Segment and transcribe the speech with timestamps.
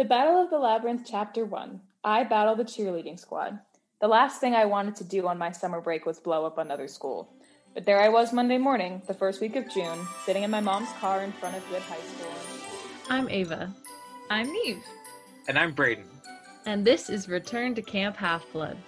[0.00, 1.78] The Battle of the Labyrinth, Chapter 1.
[2.04, 3.58] I battle the cheerleading squad.
[4.00, 6.88] The last thing I wanted to do on my summer break was blow up another
[6.88, 7.30] school.
[7.74, 10.90] But there I was Monday morning, the first week of June, sitting in my mom's
[10.92, 12.32] car in front of Goode High School.
[13.10, 13.70] I'm Ava.
[14.30, 14.82] I'm Neve.
[15.48, 16.06] And I'm Braden.
[16.64, 18.78] And this is Return to Camp Half Blood.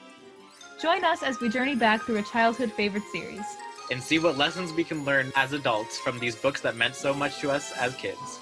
[0.80, 3.44] Join us as we journey back through a childhood favorite series.
[3.90, 7.12] And see what lessons we can learn as adults from these books that meant so
[7.12, 8.40] much to us as kids.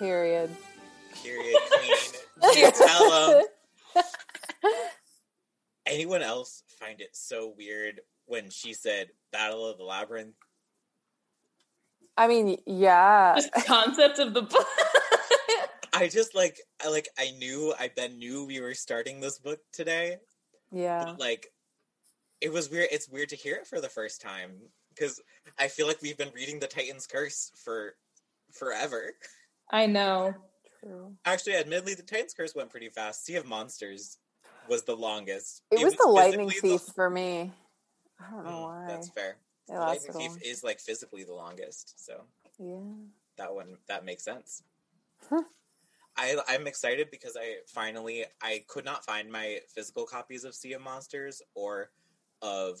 [0.00, 0.50] Period.
[1.22, 2.62] Period, queen.
[2.62, 3.44] You tell 'em.
[5.86, 10.36] Anyone else find it so weird when she said Battle of the Labyrinth?
[12.16, 13.34] I mean, yeah.
[13.36, 14.66] Just the concept of the book.
[15.92, 19.60] I just like I like I knew I then knew we were starting this book
[19.72, 20.18] today.
[20.70, 21.04] Yeah.
[21.04, 21.48] But like
[22.40, 24.52] it was weird it's weird to hear it for the first time
[24.94, 25.20] because
[25.58, 27.94] I feel like we've been reading the Titan's Curse for
[28.52, 29.12] forever.
[29.70, 30.34] I know.
[30.80, 31.14] True.
[31.24, 33.24] Actually, admittedly, the Titan's Curse went pretty fast.
[33.24, 34.18] Sea of Monsters
[34.68, 35.62] was the longest.
[35.70, 37.52] It, was, the lightning thief for me.
[38.18, 38.84] I don't know Mm, why.
[38.88, 39.30] That's fair.
[39.68, 42.22] It The lightning thief is like physically the longest, so
[42.58, 42.78] Yeah.
[43.36, 44.62] that one that makes sense.
[45.28, 45.42] Huh.
[46.16, 50.72] I I'm excited because I finally I could not find my physical copies of Sea
[50.74, 51.90] of Monsters or
[52.42, 52.80] of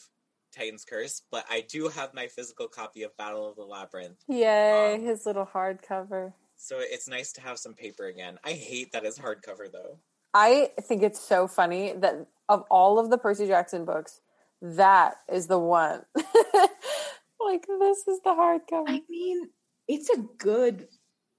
[0.52, 4.18] Titan's Curse, but I do have my physical copy of Battle of the Labyrinth.
[4.26, 6.32] Yay, Um, his little hardcover.
[6.62, 8.38] So it's nice to have some paper again.
[8.44, 9.98] I hate that it's hardcover though.
[10.34, 14.20] I think it's so funny that of all of the Percy Jackson books,
[14.60, 16.02] that is the one.
[16.14, 18.84] like this is the hardcover.
[18.88, 19.48] I mean,
[19.88, 20.86] it's a good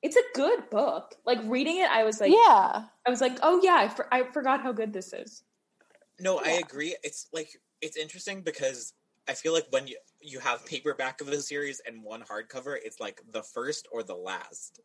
[0.01, 1.13] it's a good book.
[1.23, 2.85] Like reading it, I was like yeah.
[3.05, 5.43] I was like, "Oh yeah, I, for- I forgot how good this is."
[6.19, 6.95] No, I agree.
[7.03, 8.93] It's like it's interesting because
[9.27, 12.99] I feel like when you you have paperback of the series and one hardcover, it's
[12.99, 14.81] like the first or the last.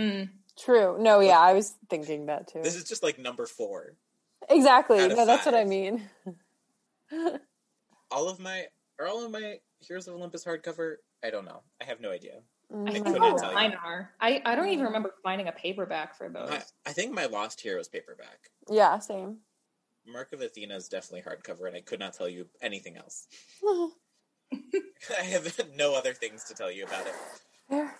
[0.00, 0.28] Mm.
[0.58, 0.96] True.
[1.00, 2.60] No, yeah, I was thinking that too.
[2.62, 3.96] This is just like number four.
[4.48, 4.98] exactly.
[5.00, 6.02] out of No, that's what I mean.
[8.10, 8.66] All of my
[8.98, 10.96] are all of my Heroes of Olympus hardcover.
[11.24, 11.62] I don't know.
[11.80, 12.40] I have no idea.
[12.72, 13.54] I Mm, think couldn't all tell you.
[13.56, 14.10] mine are.
[14.20, 16.50] I, I don't even remember finding a paperback for those.
[16.50, 18.50] I, I think my Lost Heroes paperback.
[18.68, 19.38] Yeah, same.
[20.06, 23.26] Mark of Athena is definitely hardcover, and I could not tell you anything else.
[25.18, 27.14] I have no other things to tell you about it.
[27.68, 27.99] Fair.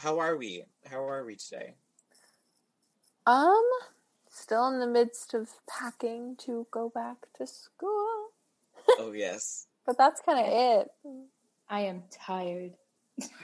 [0.00, 0.64] How are we?
[0.90, 1.74] How are we today?
[3.26, 3.62] Um,
[4.30, 8.30] still in the midst of packing to go back to school,
[8.98, 9.66] Oh yes.
[9.84, 10.90] but that's kind of it.
[11.68, 12.72] I am tired.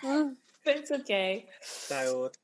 [0.03, 0.37] Mm.
[0.65, 1.47] But it's okay.
[1.89, 2.39] Child.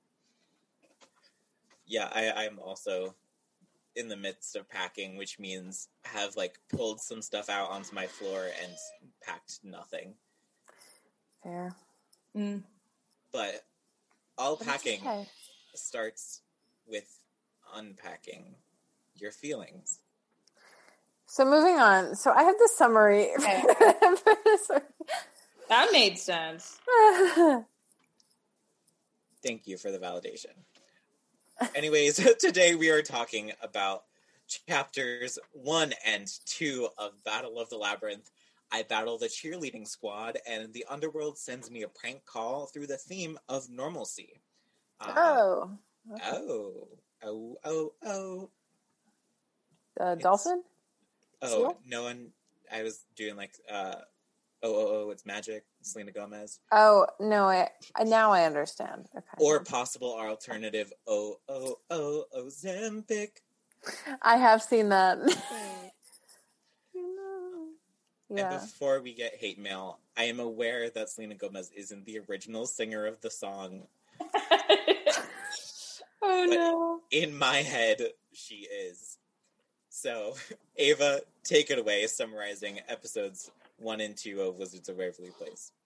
[1.87, 3.17] Yeah, I, I'm also
[3.97, 8.07] in the midst of packing, which means have like pulled some stuff out onto my
[8.07, 8.73] floor and
[9.23, 10.15] packed nothing.
[11.43, 11.75] Fair.
[12.37, 12.63] Mm.
[13.33, 13.65] But
[14.39, 15.29] all But packing okay.
[15.75, 16.43] starts
[16.87, 17.19] with
[17.75, 18.57] unpacking
[19.15, 20.01] your feelings.
[21.27, 22.15] So moving on.
[22.15, 23.31] So I have the summary.
[23.39, 23.63] Okay.
[23.63, 24.83] for this one.
[25.69, 26.79] That made sense.
[29.43, 30.53] Thank you for the validation.
[31.75, 34.05] Anyways, today we are talking about
[34.69, 38.31] chapters one and two of Battle of the Labyrinth.
[38.73, 42.97] I battle the cheerleading squad, and the underworld sends me a prank call through the
[42.97, 44.41] theme of normalcy.
[44.99, 45.71] Uh, oh,
[46.25, 46.89] oh,
[47.23, 48.51] oh, oh, oh,
[50.01, 50.63] uh, dolphin.
[51.43, 51.49] oh!
[51.49, 51.79] Seal?
[51.87, 52.29] No one.
[52.73, 53.97] I was doing like, uh,
[54.63, 55.11] oh, oh, oh!
[55.11, 55.65] It's magic.
[55.83, 56.61] Selena Gomez.
[56.71, 59.07] Oh no, I, I now I understand.
[59.17, 59.27] Okay.
[59.39, 63.31] Or possible our alternative, oh, oh, oh, Ozempic.
[64.23, 65.19] I have seen that.
[68.39, 72.67] And before we get hate mail, I am aware that Selena Gomez isn't the original
[72.67, 73.83] singer of the song.
[74.21, 74.29] oh
[76.21, 77.01] But- no.
[77.11, 78.01] In my head,
[78.33, 79.19] she is.
[79.91, 80.35] So,
[80.77, 85.73] Ava, take it away, summarizing episodes one and two of Wizards of Waverly Place.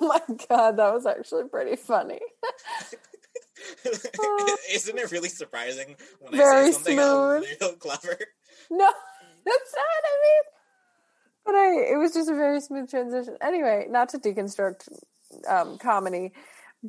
[0.00, 2.18] Oh my god, that was actually pretty funny.
[4.72, 7.44] Isn't it really surprising when I say something smooth.
[7.60, 8.18] real clever?
[8.70, 8.90] No,
[9.44, 10.42] that's not what I mean.
[11.44, 13.36] But I, it was just a very smooth transition.
[13.42, 14.88] Anyway, not to deconstruct
[15.48, 16.32] um, comedy,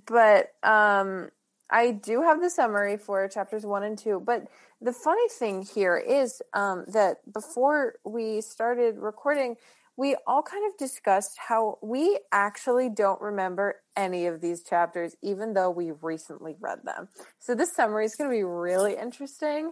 [0.08, 1.30] but um,
[1.70, 4.22] I do have the summary for chapters one and two.
[4.26, 4.48] But
[4.82, 9.56] the funny thing here is um, that before we started recording,
[9.98, 15.54] we all kind of discussed how we actually don't remember any of these chapters, even
[15.54, 17.08] though we recently read them.
[17.40, 19.72] So this summary is going to be really interesting.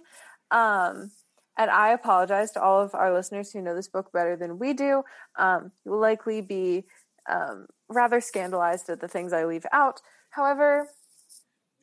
[0.50, 1.12] Um,
[1.58, 4.74] and I apologize to all of our listeners who know this book better than we
[4.74, 5.04] do.
[5.38, 6.86] Um, you will likely be
[7.30, 10.02] um, rather scandalized at the things I leave out.
[10.30, 10.88] However,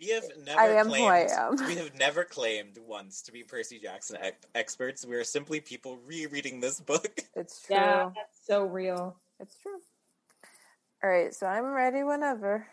[0.00, 1.56] We have never I am who claimed, I am.
[1.66, 5.06] We have never claimed once to be Percy Jackson ex- experts.
[5.06, 7.20] We are simply people rereading this book.
[7.36, 7.76] It's true.
[7.76, 9.16] Yeah, that's so real.
[9.38, 9.78] It's true.
[11.02, 12.66] All right, so I'm ready whenever.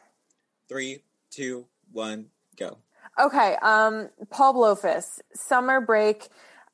[0.68, 2.26] Three, two, one,
[2.58, 2.80] go.
[3.20, 6.28] Okay, um, Paul Blofis, summer break.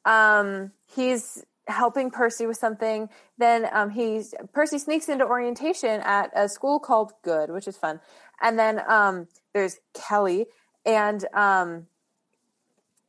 [0.06, 3.10] Um, he's helping Percy with something.
[3.38, 8.00] Then um, he's Percy sneaks into orientation at a school called Goode, which is fun.
[8.42, 10.48] And then um, there's Kelly,
[10.86, 11.88] and um,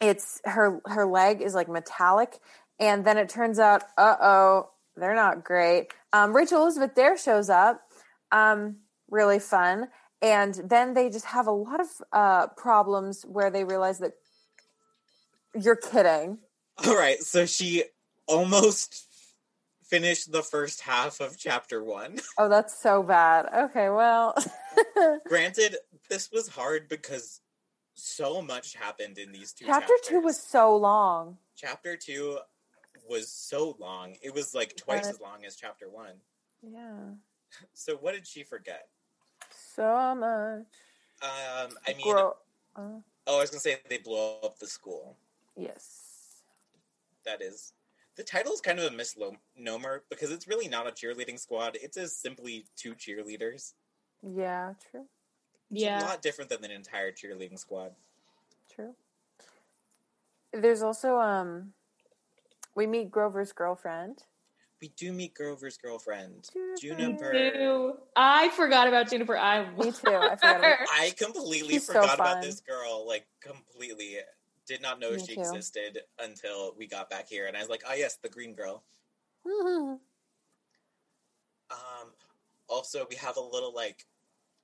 [0.01, 2.39] it's her her leg is like metallic.
[2.79, 5.93] And then it turns out, uh oh, they're not great.
[6.13, 7.81] Um, Rachel Elizabeth Dare shows up,
[8.33, 8.77] um,
[9.11, 9.89] really fun.
[10.23, 14.13] And then they just have a lot of uh, problems where they realize that
[15.55, 16.39] you're kidding.
[16.87, 17.85] All right, so she
[18.27, 19.07] almost
[19.85, 22.19] finished the first half of chapter one.
[22.39, 23.47] Oh, that's so bad.
[23.71, 24.35] Okay, well,
[25.29, 25.77] Granted,
[26.11, 27.41] this was hard because
[27.95, 31.39] so much happened in these two chapter two was so long.
[31.57, 32.39] chapter two
[33.09, 34.17] was so long.
[34.23, 36.15] It was like twice But- as long as chapter one.
[36.63, 36.97] Yeah,
[37.75, 38.89] So what did she forget?
[39.77, 40.65] so much.
[41.23, 42.37] Um, I mean, Grow-
[42.75, 42.81] uh,
[43.27, 45.17] oh, I was gonna say they blow up the school.
[45.57, 46.04] yes.
[47.27, 47.73] That is,
[48.17, 51.77] the title is kind of a misnomer because it's really not a cheerleading squad.
[51.81, 53.73] It's just simply two cheerleaders.
[54.23, 55.07] Yeah, true,
[55.71, 56.01] Yeah.
[56.01, 57.93] A lot different than an entire cheerleading squad.
[58.75, 58.95] true.
[60.53, 61.73] There's also um,
[62.77, 64.23] we meet Grover's girlfriend.
[64.81, 67.33] We do meet Grover's girlfriend, Juniper.
[67.33, 67.95] Juniper.
[68.17, 69.37] I forgot about Juniper.
[69.37, 70.09] I Me too.
[70.09, 73.07] I forgot about I completely She's so forgot about this girl.
[73.07, 73.74] Like completely,
[74.75, 75.41] did not know Me she too.
[75.41, 78.83] existed until we got back here, and I was like, "Oh yes, the green girl."
[81.71, 82.11] Um,
[82.69, 84.05] also, we have a little like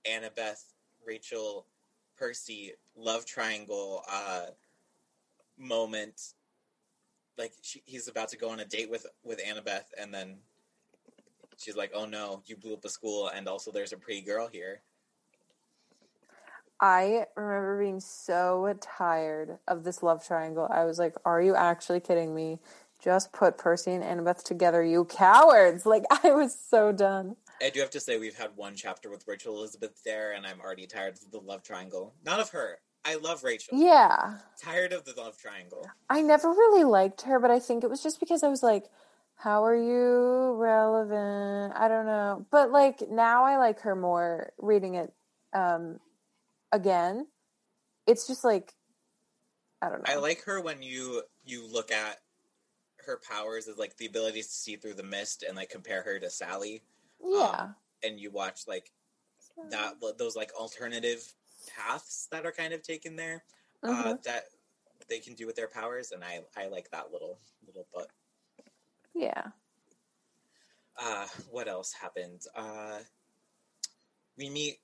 [0.04, 0.62] Annabeth,
[1.04, 1.66] Rachel,
[2.16, 4.46] Percy love triangle uh,
[5.56, 6.34] moment.
[7.38, 10.36] Like she, he's about to go on a date with with Annabeth, and then
[11.56, 14.46] she's like, "Oh no, you blew up the school, and also there's a pretty girl
[14.46, 14.82] here."
[16.80, 20.66] I remember being so tired of this love triangle.
[20.70, 22.60] I was like, "Are you actually kidding me?
[23.02, 27.36] Just put Percy and Annabeth together, you cowards!" Like I was so done.
[27.62, 30.60] I do have to say we've had one chapter with Rachel Elizabeth Dare, and I'm
[30.60, 32.14] already tired of the love triangle.
[32.24, 32.78] Not of her.
[33.04, 33.78] I love Rachel.
[33.78, 35.86] Yeah, Tired of the love triangle.
[36.10, 38.86] I never really liked her, but I think it was just because I was like,
[39.36, 44.52] "How are you relevant?" I don't know, but like now I like her more.
[44.58, 45.12] Reading it
[45.52, 45.98] um,
[46.72, 47.26] again,
[48.06, 48.72] it's just like
[49.82, 50.12] I don't know.
[50.12, 52.18] I like her when you you look at
[53.06, 56.18] her powers as like the ability to see through the mist and like compare her
[56.18, 56.82] to Sally,
[57.24, 57.68] yeah.
[58.02, 58.90] and you watch like
[59.70, 61.22] that those like alternative
[61.76, 63.42] paths that are kind of taken there
[63.82, 64.22] uh, Mhm.
[64.24, 64.44] that
[65.08, 68.08] they can do with their powers, and I I like that little little but.
[69.14, 69.48] yeah.
[71.02, 72.42] Uh, what else happened?
[72.54, 72.98] Uh,
[74.36, 74.78] we meet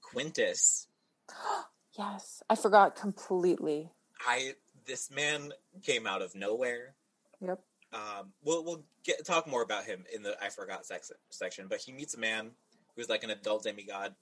[0.00, 0.86] Quintus.
[1.98, 3.90] Yes, I forgot completely.
[4.26, 4.52] I
[4.84, 5.52] this man
[5.82, 6.94] came out of nowhere.
[7.40, 7.58] Yep.
[7.92, 11.78] Um, we'll we'll get talk more about him in the I forgot sex, section, but
[11.78, 12.50] he meets a man
[12.94, 14.14] who's like an adult demigod,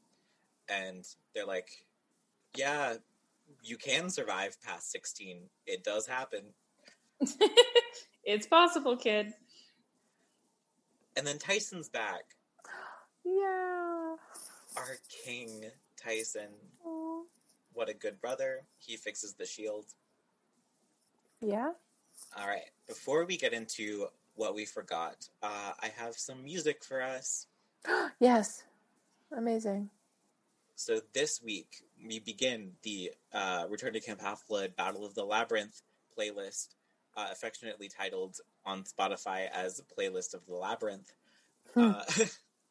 [0.69, 1.05] and
[1.35, 1.85] they're like,
[2.57, 2.95] "Yeah,
[3.65, 5.49] you can survive past sixteen.
[5.67, 6.43] It does happen."
[8.25, 9.35] it's possible, kid.
[11.17, 12.23] And then Tyson's back,
[13.25, 14.15] Yeah.
[14.77, 15.65] our king
[16.05, 16.49] Tyson.
[16.85, 17.23] Aw.
[17.73, 18.63] What a good brother!
[18.79, 19.87] He fixes the shield.
[21.41, 21.73] Yeah.
[22.37, 22.71] All right.
[22.87, 27.47] Before we get into what we forgot, uh, I have some music for us.
[28.21, 28.63] yes.
[29.37, 29.91] Amazing.
[30.77, 35.25] So this week we begin the uh, Return to Camp Half Blood Battle of the
[35.25, 35.83] Labyrinth
[36.19, 36.69] playlist,
[37.17, 41.13] uh, affectionately titled on Spotify as Playlist of the Labyrinth.
[41.75, 41.91] Hmm.
[41.91, 42.05] Uh,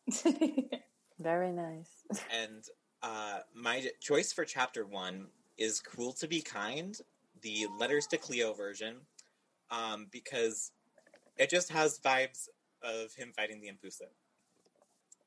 [1.19, 1.89] Very nice.
[2.41, 2.63] and
[3.03, 6.99] uh, my choice for chapter one is Cruel to Be Kind,"
[7.41, 8.95] the Letters to Cleo version,
[9.69, 10.71] um, because
[11.37, 12.47] it just has vibes
[12.81, 14.07] of him fighting the Empousa.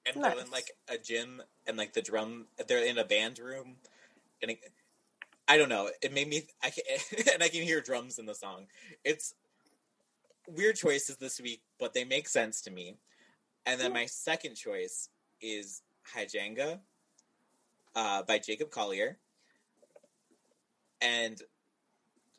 [0.06, 3.76] And they're in like a gym, and like the drum, they're in a band room,
[4.40, 4.58] and it,
[5.46, 5.90] I don't know.
[6.00, 6.84] It made me, I can,
[7.34, 8.66] and I can hear drums in the song.
[9.04, 9.34] It's
[10.48, 12.96] weird choices this week, but they make sense to me.
[13.66, 15.08] And then my second choice
[15.40, 15.82] is
[16.14, 16.78] Hajanga
[17.96, 19.18] uh, by Jacob Collier.
[21.00, 21.40] And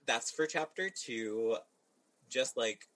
[0.06, 1.58] that's for chapter two.
[2.30, 2.88] Just like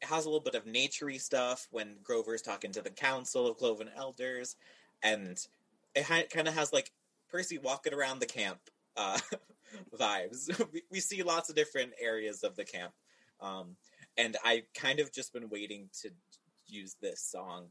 [0.00, 3.56] it has a little bit of naturey stuff when Grover's talking to the Council of
[3.56, 4.56] Cloven Elders,
[5.02, 5.38] and
[5.94, 6.92] it ha- kind of has like
[7.30, 8.58] Percy walking around the camp
[8.96, 9.18] uh,
[9.98, 10.48] vibes.
[10.72, 12.92] we, we see lots of different areas of the camp,
[13.40, 13.76] um,
[14.16, 16.10] and I kind of just been waiting to
[16.66, 17.66] use this song,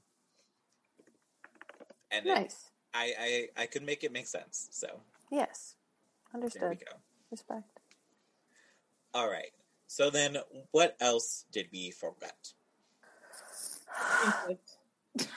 [2.11, 2.71] and Nice.
[2.93, 3.13] I,
[3.57, 4.67] I I could make it make sense.
[4.71, 4.87] So
[5.31, 5.75] Yes.
[6.31, 6.79] there we Understood.
[6.79, 6.97] go.
[7.31, 7.79] Respect.
[9.13, 9.51] All right.
[9.87, 10.37] So then,
[10.71, 12.53] what else did we forget?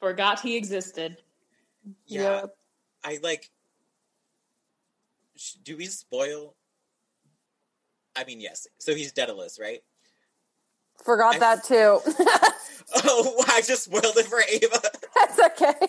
[0.00, 1.16] Forgot he existed.
[2.06, 2.56] Yeah, Yep.
[3.04, 3.50] I like.
[5.36, 6.54] sh- Do we spoil?
[8.16, 8.66] I mean, yes.
[8.78, 9.82] So he's Daedalus, right?
[11.04, 12.00] Forgot I- that too.
[12.94, 14.80] Oh, I just spoiled it for Ava.
[15.14, 15.88] That's okay.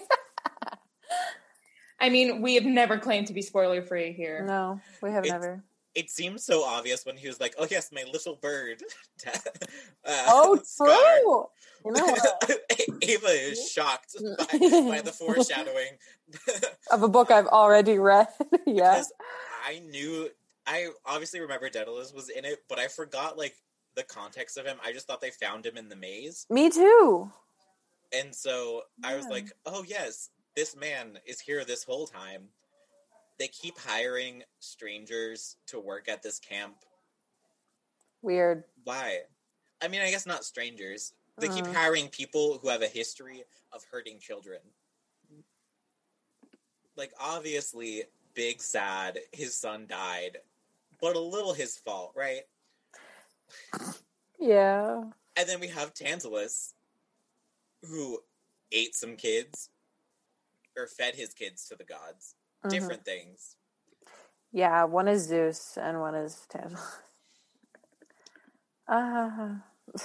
[2.00, 4.46] I mean, we have never claimed to be spoiler free here.
[4.46, 5.63] No, we have It's- never.
[5.96, 8.82] It seemed so obvious when he was like, "Oh yes, my little bird."
[9.27, 9.32] uh,
[10.06, 11.46] Oh, true.
[11.84, 12.60] You know what?
[13.01, 15.98] Ava is shocked by, by the foreshadowing.
[16.91, 18.27] of a book I've already read.
[18.68, 19.01] yeah.
[19.65, 20.29] I knew
[20.68, 23.56] I obviously remember Daedalus was in it, but I forgot like
[24.00, 24.77] the context of him.
[24.84, 27.32] I just thought they found him in the maze, Me too.
[28.13, 32.50] and so I was like, "Oh yes, this man is here this whole time."
[33.38, 36.75] They keep hiring strangers to work at this camp.
[38.22, 38.63] Weird.
[38.84, 39.20] Why?
[39.82, 41.13] I mean, I guess not strangers.
[41.38, 41.72] They keep Uh.
[41.74, 44.60] hiring people who have a history of hurting children.
[46.98, 48.03] Like, obviously,
[48.34, 50.39] big sad, his son died,
[51.00, 52.44] but a little his fault, right?
[54.39, 55.03] Yeah.
[55.36, 56.74] And then we have Tantalus,
[57.86, 58.20] who
[58.72, 59.70] ate some kids,
[60.77, 62.36] or fed his kids to the gods.
[62.63, 62.70] Mhm.
[62.70, 63.56] Different things.
[64.51, 66.82] Yeah, one is Zeus and one is Tantalus.
[68.91, 69.62] Ah,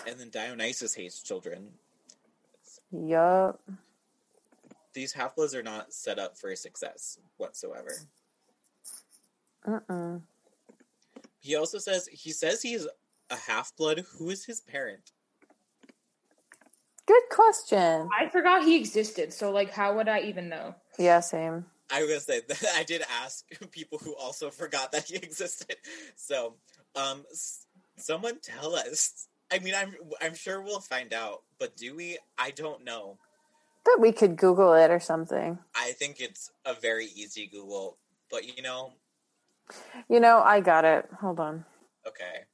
[0.07, 1.79] And then Dionysus hates children.
[2.91, 3.61] yup.
[4.93, 7.93] These half-bloods are not set up for success whatsoever.
[9.67, 10.21] Mm-mm.
[11.41, 12.87] He also says he says he's
[13.35, 14.05] a half blood.
[14.19, 15.11] Who is his parent?
[17.07, 18.09] Good question.
[18.19, 20.75] I forgot he existed, so like, how would I even know?
[20.99, 21.67] Yeah, same.
[21.93, 25.77] I was gonna say that I did ask people who also forgot that he existed.
[26.17, 26.55] So,
[26.97, 27.67] um, s-
[27.99, 29.29] someone tell us.
[29.53, 32.17] I mean, I'm I'm sure we'll find out, but do we?
[32.39, 33.19] I don't know.
[33.85, 35.59] But we could Google it or something.
[35.77, 37.99] I think it's a very easy Google,
[38.31, 38.95] but you know,
[40.09, 41.07] You know, I got it.
[41.21, 41.67] Hold on.
[42.09, 42.45] okay,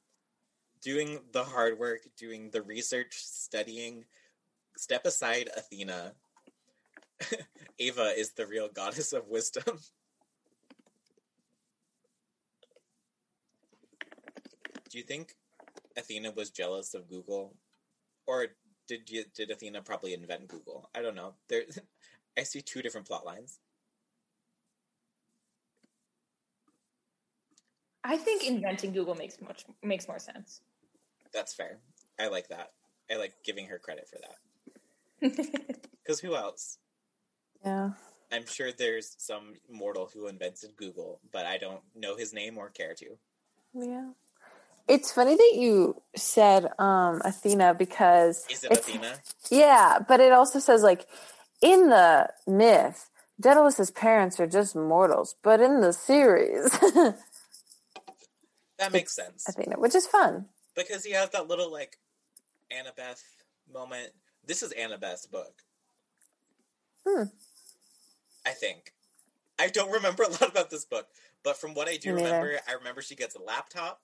[0.81, 4.05] doing the hard work, doing the research, studying.
[4.77, 6.13] Step aside, Athena.
[7.79, 9.63] Ava is the real goddess of wisdom.
[14.89, 15.35] Do you think
[15.95, 17.55] Athena was jealous of Google,
[18.27, 18.47] or
[18.89, 20.89] did you, did Athena probably invent Google?
[20.93, 21.35] I don't know.
[21.47, 21.63] There,
[22.37, 23.59] I see two different plot lines.
[28.03, 30.61] I think inventing Google makes much makes more sense.
[31.33, 31.79] That's fair.
[32.19, 32.71] I like that.
[33.11, 34.35] I like giving her credit for that.
[36.03, 36.79] Because who else?
[37.63, 37.91] Yeah.
[38.31, 42.69] I'm sure there's some mortal who invented Google, but I don't know his name or
[42.71, 43.05] care to.
[43.75, 44.09] Yeah.
[44.87, 49.13] It's funny that you said um Athena because Is it Athena?
[49.51, 51.05] Yeah, but it also says like
[51.61, 56.71] in the myth, Daedalus's parents are just mortals, but in the series,
[58.79, 59.47] That makes sense.
[59.47, 60.47] Athena, which is fun.
[60.75, 61.97] Because he has that little like
[62.71, 63.21] Annabeth
[63.71, 64.11] moment.
[64.45, 65.61] This is Annabeth's book.
[67.07, 67.23] Hmm.
[68.45, 68.93] I think.
[69.59, 71.07] I don't remember a lot about this book,
[71.43, 72.25] but from what I do neither.
[72.25, 74.01] remember, I remember she gets a laptop.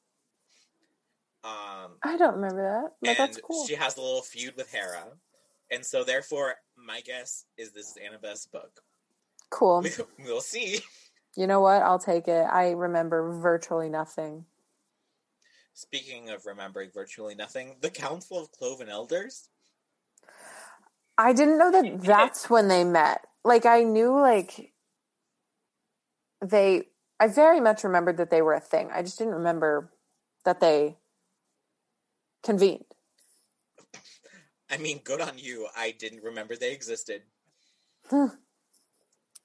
[1.44, 3.66] Um, I don't remember that, but and that's cool.
[3.66, 5.06] she has a little feud with Hera.
[5.70, 8.82] And so, therefore, my guess is this is Annabeth's book.
[9.50, 9.82] Cool.
[9.82, 9.92] We,
[10.26, 10.80] we'll see.
[11.36, 11.82] You know what?
[11.84, 12.48] I'll take it.
[12.52, 14.46] I remember virtually nothing.
[15.78, 19.50] Speaking of remembering virtually nothing, the Council of Cloven Elders.
[21.20, 23.28] I didn't know that that's when they met.
[23.46, 24.74] Like I knew like
[26.44, 26.88] they
[27.20, 28.90] I very much remembered that they were a thing.
[28.92, 29.94] I just didn't remember
[30.46, 30.98] that they
[32.42, 32.86] convened.
[34.72, 35.68] I mean, good on you.
[35.78, 37.22] I didn't remember they existed.
[38.12, 38.30] I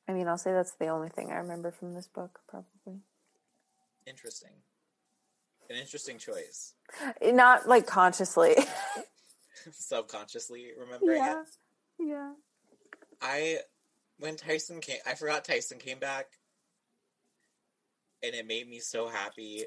[0.08, 3.02] mean, I'll say that's the only thing I remember from this book probably.
[4.06, 4.52] Interesting.
[5.70, 6.74] An interesting choice.
[7.22, 8.56] Not like consciously.
[9.72, 11.40] Subconsciously remembering yeah.
[11.40, 11.46] it.
[11.98, 12.32] Yeah.
[13.20, 13.58] I
[14.18, 16.26] when Tyson came I forgot Tyson came back
[18.22, 19.64] and it made me so happy.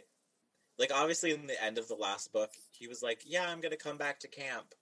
[0.78, 3.72] Like obviously in the end of the last book, he was like, "Yeah, I'm going
[3.72, 4.76] to come back to camp."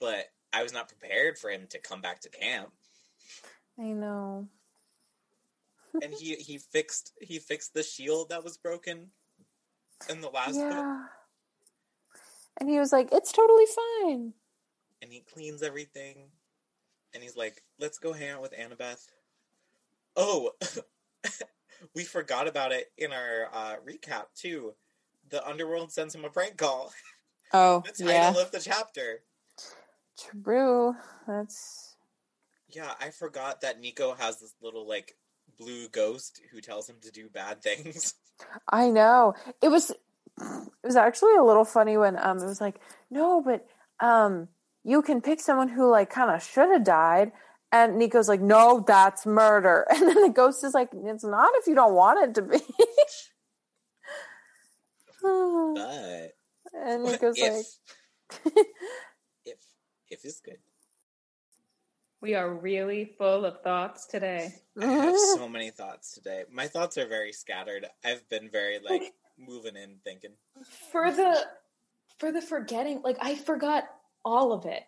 [0.00, 2.72] But I was not prepared for him to come back to camp.
[3.78, 4.48] I know.
[6.02, 9.10] and he he fixed he fixed the shield that was broken
[10.08, 11.04] in the last book, yeah.
[12.58, 14.34] And he was like, "It's totally fine."
[15.02, 16.30] and he cleans everything,
[17.14, 19.08] and he's like, "Let's go hang out with Annabeth."
[20.16, 20.52] Oh,
[21.94, 24.74] we forgot about it in our uh, recap too.
[25.28, 26.92] The underworld sends him a prank call.
[27.52, 28.42] Oh, The title yeah.
[28.42, 29.22] of the chapter.
[30.18, 30.94] True.
[31.26, 31.96] That's
[32.68, 35.16] Yeah, I forgot that Nico has this little like
[35.58, 38.14] blue ghost who tells him to do bad things.
[38.68, 39.34] I know.
[39.62, 39.96] It was it
[40.84, 43.66] was actually a little funny when um it was like, "No, but
[44.00, 44.48] um
[44.84, 47.32] you can pick someone who like kind of should have died."
[47.72, 51.66] And Nico's like, "No, that's murder." And then the ghost is like, "It's not if
[51.66, 52.60] you don't want it to be."
[55.22, 56.32] But
[56.74, 57.66] and Nico's like,
[59.44, 59.58] if
[60.10, 60.58] if it's good.
[62.26, 64.52] We are really full of thoughts today.
[64.80, 66.42] I have so many thoughts today.
[66.50, 67.86] My thoughts are very scattered.
[68.04, 70.32] I've been very like moving in thinking.
[70.90, 71.46] For the
[72.18, 73.84] for the forgetting, like I forgot
[74.24, 74.82] all of it.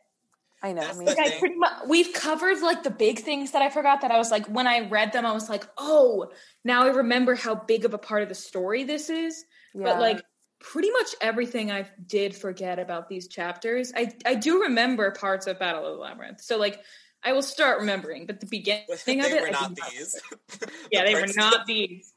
[0.64, 0.80] I know.
[0.80, 3.62] That's I mean, the Like I pretty much we've covered like the big things that
[3.62, 6.32] I forgot that I was like when I read them I was like, "Oh,
[6.64, 9.44] now I remember how big of a part of the story this is."
[9.76, 9.84] yeah.
[9.84, 10.22] But like
[10.58, 13.92] pretty much everything I did forget about these chapters.
[13.96, 16.40] I I do remember parts of Battle of the Labyrinth.
[16.40, 16.80] So like
[17.24, 19.78] I will start remembering, but the beginning But of they it, were I not did
[19.82, 19.90] not.
[19.90, 20.20] these.
[20.92, 22.12] Yeah, The they were not these.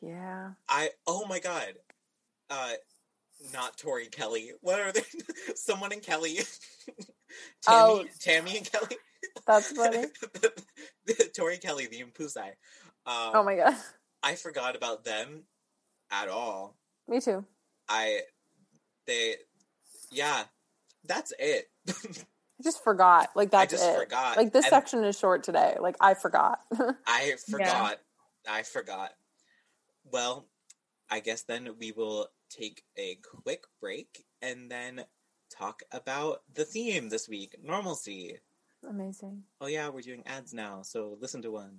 [0.00, 0.50] yeah.
[0.68, 1.74] I oh my god.
[2.50, 2.72] Uh
[3.52, 4.52] not Tori Kelly.
[4.60, 5.02] What are they?
[5.54, 6.36] Someone and Kelly.
[6.36, 6.44] Tammy,
[7.66, 8.04] Oh.
[8.20, 8.96] Tammy and Kelly.
[9.46, 10.06] That's funny.
[11.36, 12.46] Tori Kelly, the Empousai.
[13.06, 13.76] Um, Oh my god.
[14.22, 15.42] I forgot about them
[16.10, 16.76] at all.
[17.08, 17.44] Me too.
[17.88, 18.20] I
[19.06, 19.34] they
[20.10, 20.44] yeah,
[21.04, 21.68] that's it.
[22.60, 23.30] I just forgot.
[23.34, 23.98] Like that I that's just it.
[23.98, 24.36] forgot.
[24.36, 25.76] Like this And section is short today.
[25.80, 26.60] Like I forgot.
[27.06, 28.00] I forgot.
[28.48, 29.10] I forgot.
[30.04, 30.46] Well,
[31.10, 35.04] I guess then we will take a quick break and then
[35.50, 38.38] talk about the theme this week normalcy.
[38.88, 39.44] Amazing.
[39.60, 41.78] Oh, yeah, we're doing ads now, so listen to one.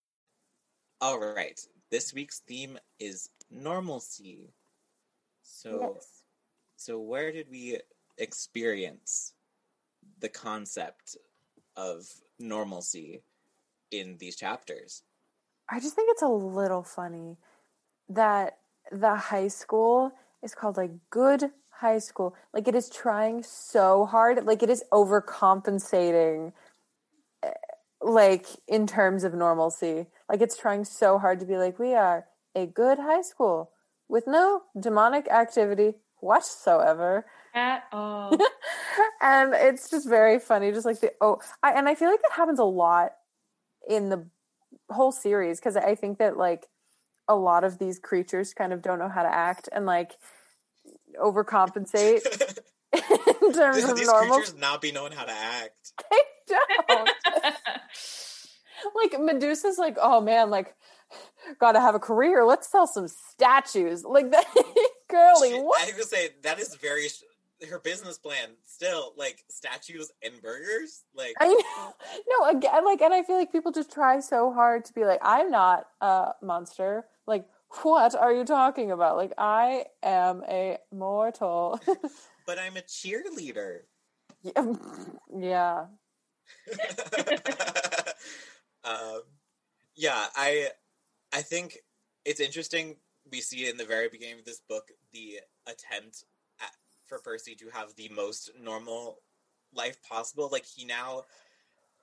[1.01, 1.59] All right,
[1.89, 4.53] this week's theme is normalcy.
[5.41, 6.21] So, Yes.
[6.75, 7.79] so where did we
[8.19, 9.33] experience
[10.19, 11.17] the concept
[11.75, 12.07] of
[12.39, 13.23] normalcy
[13.89, 15.03] in these chapters?
[15.69, 17.37] I just think it's a little funny
[18.09, 18.59] that
[18.91, 20.11] the high school
[20.43, 22.35] is called like Goode high school.
[22.53, 24.45] Like it is trying so hard.
[24.45, 26.53] Like it is overcompensating
[27.43, 27.51] eh,
[28.01, 30.07] like in terms of normalcy.
[30.31, 33.71] Like it's trying so hard to be like we are a good high school
[34.07, 37.25] with no demonic activity whatsoever.
[37.53, 38.31] At all.
[39.21, 42.31] and it's just very funny just like the oh I and I feel like that
[42.31, 43.11] happens a lot
[43.89, 44.25] in the
[44.89, 46.67] whole series because I think that like
[47.27, 50.13] a lot of these creatures kind of don't know how to act and like
[51.21, 52.21] overcompensate
[52.93, 54.37] in terms of These normal.
[54.37, 55.91] creatures not be knowing how to act.
[56.09, 56.55] They
[56.87, 57.09] don't.
[58.95, 60.75] Like Medusa's like, oh man, like
[61.59, 62.45] gotta have a career.
[62.45, 64.03] Let's sell some statues.
[64.03, 64.45] Like that
[65.09, 65.81] girly, what?
[65.81, 67.07] I would say that is very
[67.69, 68.49] her business plan.
[68.65, 71.03] Still, like statues and burgers.
[71.15, 71.93] Like I know.
[72.27, 75.19] No, again, like, and I feel like people just try so hard to be like,
[75.21, 77.05] I'm not a monster.
[77.27, 77.45] Like,
[77.83, 79.17] what are you talking about?
[79.17, 81.79] Like, I am a mortal.
[82.45, 83.81] but I'm a cheerleader.
[85.37, 85.85] yeah.
[88.83, 89.21] um,
[89.95, 90.69] yeah, I
[91.33, 91.77] I think
[92.25, 92.95] it's interesting.
[93.31, 96.25] We see in the very beginning of this book the attempt
[96.59, 96.71] at,
[97.05, 99.19] for Percy to have the most normal
[99.73, 100.49] life possible.
[100.51, 101.23] Like he now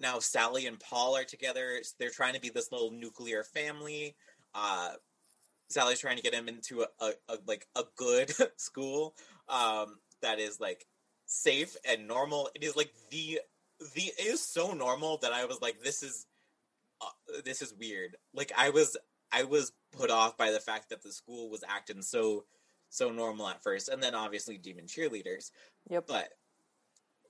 [0.00, 1.80] now Sally and Paul are together.
[1.98, 4.16] They're trying to be this little nuclear family.
[4.54, 4.92] Uh,
[5.68, 9.14] Sally's trying to get him into a, a, a like a good school
[9.48, 10.86] um, that is like
[11.26, 12.50] safe and normal.
[12.54, 13.40] It is like the
[13.94, 16.26] the is so normal that I was like, this is
[17.00, 18.16] uh, this is weird.
[18.34, 18.96] Like I was
[19.32, 22.44] I was put off by the fact that the school was acting so
[22.90, 25.50] so normal at first, and then obviously demon cheerleaders.
[25.90, 26.06] Yep.
[26.06, 26.30] But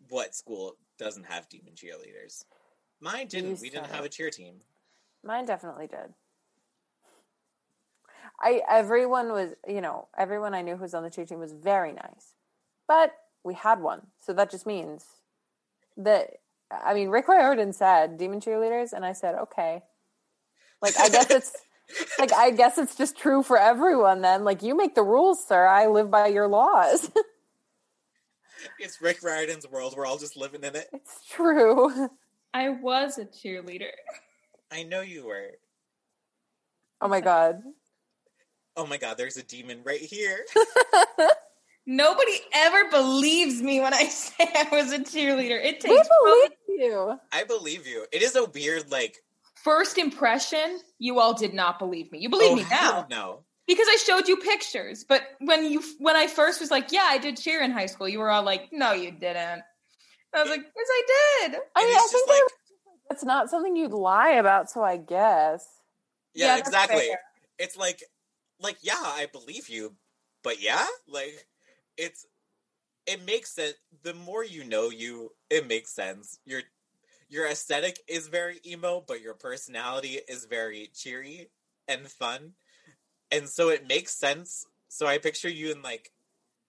[0.09, 2.45] what school doesn't have demon cheerleaders?
[3.01, 3.51] Mine didn't.
[3.51, 4.07] You we didn't have it.
[4.07, 4.55] a cheer team.
[5.25, 6.15] Mine definitely did.
[8.41, 11.53] I everyone was, you know, everyone I knew who was on the cheer team was
[11.53, 12.35] very nice.
[12.87, 13.13] But
[13.45, 14.07] we had one.
[14.21, 15.05] So that just means
[15.97, 16.35] that
[16.71, 19.83] I mean Rick Riordan said demon cheerleaders and I said, "Okay."
[20.83, 21.53] Like I guess it's
[22.19, 24.45] like I guess it's just true for everyone then.
[24.45, 25.67] Like you make the rules, sir.
[25.67, 27.11] I live by your laws.
[28.81, 29.95] It's Rick Riordan's world.
[29.97, 30.89] We're all just living in it.
[30.93, 32.09] it's true.
[32.53, 33.93] I was a cheerleader.
[34.73, 35.51] I know you were.
[37.01, 37.63] Oh my god.
[38.77, 40.45] Oh my god, there's a demon right here.
[41.91, 45.59] Nobody ever believes me when I say I was a cheerleader.
[45.65, 47.19] It We takes believe you.
[47.33, 48.05] I believe you.
[48.13, 49.17] It is a weird, like.
[49.65, 50.81] first impression.
[50.99, 52.19] You all did not believe me.
[52.19, 53.41] You believe oh, me now No.
[53.67, 55.05] because I showed you pictures.
[55.09, 58.07] But when you when I first was like, "Yeah, I did cheer in high school,"
[58.07, 59.63] you were all like, "No, you didn't."
[60.35, 61.03] I was like, "Yes, I
[61.49, 62.47] did." I mean, I think like- there-
[63.13, 65.67] it's not something you'd lie about, so I guess.
[66.35, 66.99] Yeah, Yeah, exactly.
[67.09, 67.21] fair.
[67.59, 68.03] It's like,
[68.61, 69.97] like, yeah, I believe you,
[70.43, 71.47] but yeah, like,
[71.99, 72.27] it's,
[73.07, 73.75] it makes sense.
[74.03, 76.39] The more you know you, it makes sense.
[76.47, 76.63] Your,
[77.29, 81.51] your aesthetic is very emo, but your personality is very cheery
[81.87, 82.53] and fun,
[83.31, 84.67] and so it makes sense.
[84.89, 86.13] So I picture you in like,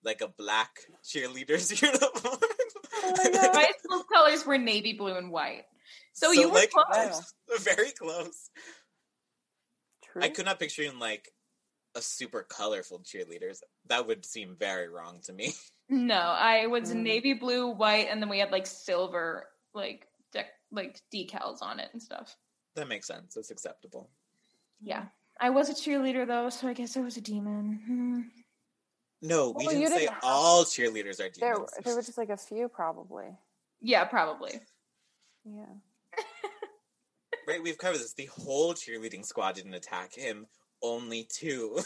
[0.04, 2.38] like a black cheerleader's uniform.
[3.04, 3.54] Oh my God.
[3.54, 5.66] My school colors were navy blue and white.
[6.14, 7.34] So, you were like close.
[7.60, 8.50] very close.
[10.04, 10.22] True.
[10.22, 11.32] I could not picture you in like
[11.96, 13.60] a super colorful cheerleaders.
[13.88, 15.54] That would seem very wrong to me.
[15.92, 16.98] No, I was Mm.
[16.98, 21.90] navy blue, white, and then we had like silver, like dec- like decals on it
[21.94, 22.38] and stuff.
[22.76, 23.36] That makes sense.
[23.36, 24.12] It's acceptable.
[24.80, 25.08] Yeah,
[25.40, 27.82] I was a cheerleader though, so I guess I was a demon.
[27.88, 28.22] Hmm.
[29.28, 31.72] No, we Well, didn't say didn't have- all cheerleaders are There, demons.
[31.84, 33.36] there were just like a few, probably.
[33.82, 34.62] Yeah, probably.
[35.44, 35.66] Yeah.
[37.48, 38.14] Right, we've covered this.
[38.14, 40.46] The whole cheerleading squad didn't attack him.
[40.82, 41.80] Only two.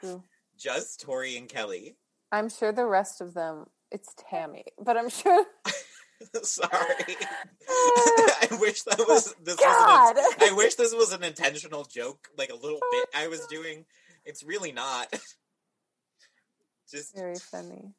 [0.00, 0.22] True.
[0.58, 1.96] Just Tori and Kelly.
[2.30, 5.44] I'm sure the rest of them, it's Tammy, but I'm sure.
[6.42, 6.68] Sorry.
[7.68, 10.16] I wish that was this God.
[10.16, 13.46] was an, I wish this was an intentional joke, like a little bit I was
[13.46, 13.84] doing.
[14.24, 15.12] It's really not.
[16.90, 17.92] Just Very funny.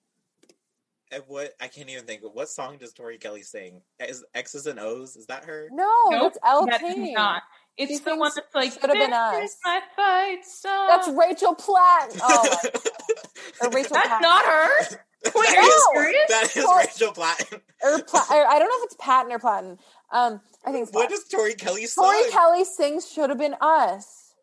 [1.12, 2.24] and what I can't even think.
[2.24, 3.82] of What song does Tori Kelly sing?
[4.00, 5.16] Is X's and O's?
[5.16, 5.70] Is that her?
[5.72, 7.44] No, Nope, that's Elle That is not.
[7.78, 10.88] It's She the one thinks that's like should've been us." is my fight song.
[10.88, 12.16] That's Rachel Platt.
[12.22, 12.60] Oh,
[13.62, 14.22] my or Rachel That's Platt.
[14.22, 14.70] not her.
[15.26, 16.30] Wait, That are you is- serious?
[16.30, 17.54] That is Tori- Rachel Platt.
[17.84, 19.78] Or Pla- I don't know if it's Patton or Platten.
[20.12, 21.16] Um, I think it's What Platten.
[21.18, 22.04] does Tori Kelly sing?
[22.04, 24.34] Tori Kelly sings "Should Have Been Us."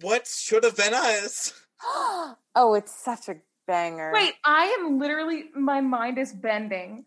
[0.00, 1.52] What should have been us?
[1.84, 3.36] oh, it's such a
[3.68, 4.10] banger.
[4.12, 5.44] Wait, I am literally.
[5.54, 7.04] My mind is bending.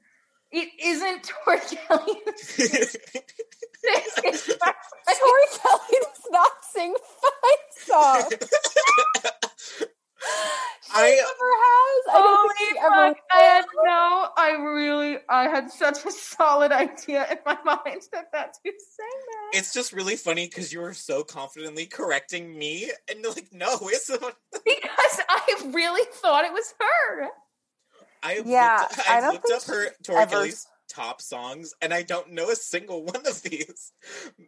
[0.51, 2.21] It isn't Tori Kelly.
[2.25, 2.97] It's
[5.19, 8.33] Tori Kelly does not sing fight songs.
[10.89, 12.03] She I- never has.
[12.09, 13.07] I don't Holy think she ever.
[13.09, 13.17] fuck!
[13.31, 14.29] I had no.
[14.35, 15.17] I really.
[15.29, 19.19] I had such a solid idea in my mind that that's who sang
[19.51, 19.59] that.
[19.59, 23.77] it's just really funny because you were so confidently correcting me, and you're like, no,
[23.83, 24.35] it's not.
[24.51, 27.27] because I really thought it was her.
[28.23, 31.93] I Yeah, looked, I I don't looked up her Tori ever- Kelly's top songs, and
[31.93, 33.91] I don't know a single one of these.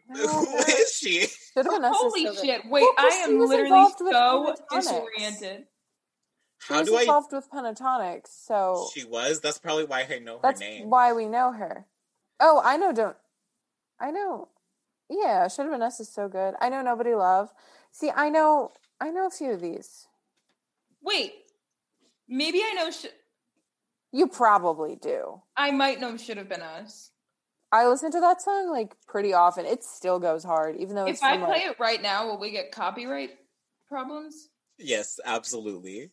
[0.08, 1.22] No, Who there- is she?
[1.28, 1.96] Should have been us.
[1.98, 2.62] Holy shit!
[2.66, 5.66] Wait, Well, 'cause I am literally so disoriented.
[6.62, 7.02] She How was do I?
[7.02, 9.40] involved with Pentatonix, so She was.
[9.40, 10.90] That's probably why I know her that's name.
[10.90, 11.86] why we know her.
[12.40, 12.92] Oh, I know.
[12.92, 13.16] Don't
[14.00, 14.50] I know?
[15.10, 16.56] Yeah, should have been us is so good.
[16.62, 17.52] I know nobody love.
[17.92, 18.72] See, I know.
[19.02, 20.08] I know a few of these.
[21.02, 21.34] Wait,
[22.28, 22.92] maybe I know.
[22.92, 23.06] Sh-
[24.12, 25.42] You probably do.
[25.56, 26.18] I might know.
[26.18, 27.12] Should have been us.
[27.72, 29.66] I listen to that song like pretty often.
[29.66, 32.40] It still goes hard, even though it's If I from, play it right now, will
[32.40, 33.32] we get copyright
[33.88, 34.50] problems?
[34.80, 36.10] Yes, absolutely.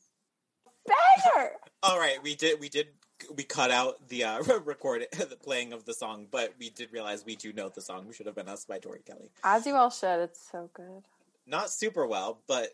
[0.87, 1.52] Better.
[1.82, 2.61] All right, we did.
[2.61, 2.88] We did.
[3.35, 7.24] We cut out the uh, record, the playing of the song, but we did realize
[7.24, 8.06] we do know the song.
[8.06, 9.30] We Should have been us by Tori Kelly.
[9.42, 10.20] As you all should.
[10.20, 11.02] It's so good.
[11.46, 12.68] Not super well, but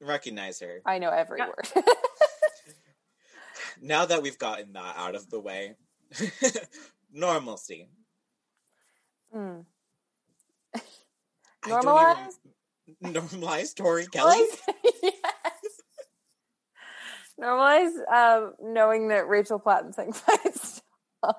[0.00, 0.80] recognize her.
[0.86, 1.48] I know every Yeah.
[1.48, 1.84] word.
[3.84, 5.74] Now that we've gotten that out of the way,
[7.12, 7.88] normalcy.
[9.34, 9.64] Mm.
[10.74, 10.80] I
[11.68, 12.28] don't Normalize?
[13.02, 14.38] even- normalize Tori Kelly.
[15.02, 15.12] yes.
[17.40, 20.82] Normalize um, knowing that Rachel Platten sang fights.
[21.24, 21.32] I,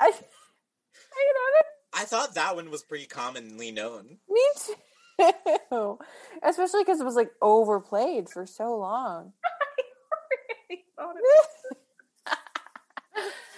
[0.00, 0.14] I know
[1.92, 4.18] I thought that one was pretty commonly known.
[4.28, 5.98] Me too.
[6.42, 9.32] Especially because it was like overplayed for so long.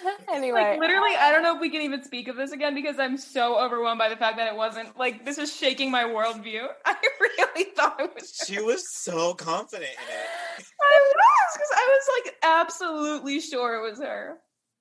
[0.33, 2.99] Anyway, Like literally, I don't know if we can even speak of this again because
[2.99, 6.67] I'm so overwhelmed by the fact that it wasn't like this is shaking my worldview.
[6.85, 8.43] I really thought it was.
[8.47, 10.65] She was so confident in it.
[10.81, 14.39] I was because I was like absolutely sure it was her.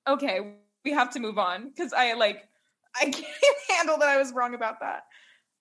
[0.08, 2.48] Okay, we have to move on because I like
[2.96, 5.04] I can't handle that I was wrong about that.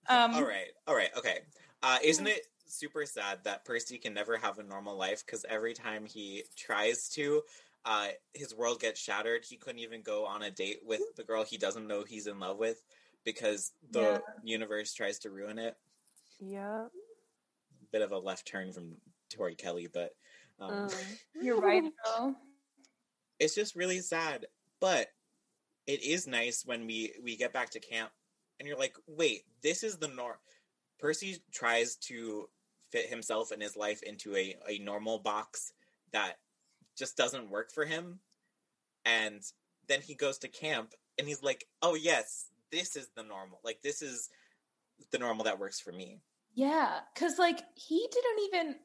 [0.09, 1.39] Um, all right, all right, okay.
[1.83, 5.73] Uh, isn't it super sad that Percy can never have a normal life because every
[5.73, 7.43] time he tries to,
[7.85, 9.43] uh, his world gets shattered.
[9.43, 12.39] He couldn't even go on a date with the girl he doesn't know he's in
[12.39, 12.83] love with
[13.23, 14.17] because the Yeah.
[14.43, 15.75] universe tries to ruin it.
[16.39, 16.87] yeah.
[17.91, 18.95] Bit of a left turn from
[19.29, 20.15] Tori Kelly, but
[20.59, 21.17] um, Mm.
[21.41, 22.35] You're right, Phil.
[23.39, 24.45] it's just really sad.
[24.79, 25.07] But
[25.87, 28.11] it is nice when we we get back to camp
[28.59, 30.37] and you're like, wait, this is the norm.
[30.99, 32.47] Percy tries to
[32.91, 35.73] fit himself and his life into a, a normal box
[36.11, 36.37] that
[36.97, 38.19] just doesn't work for him.
[39.05, 39.41] And
[39.87, 43.59] then he goes to camp and he's like, oh, yes, this is the normal.
[43.63, 44.29] Like, this is
[45.11, 46.19] the normal that works for me.
[46.53, 48.75] Yeah, because like he didn't even.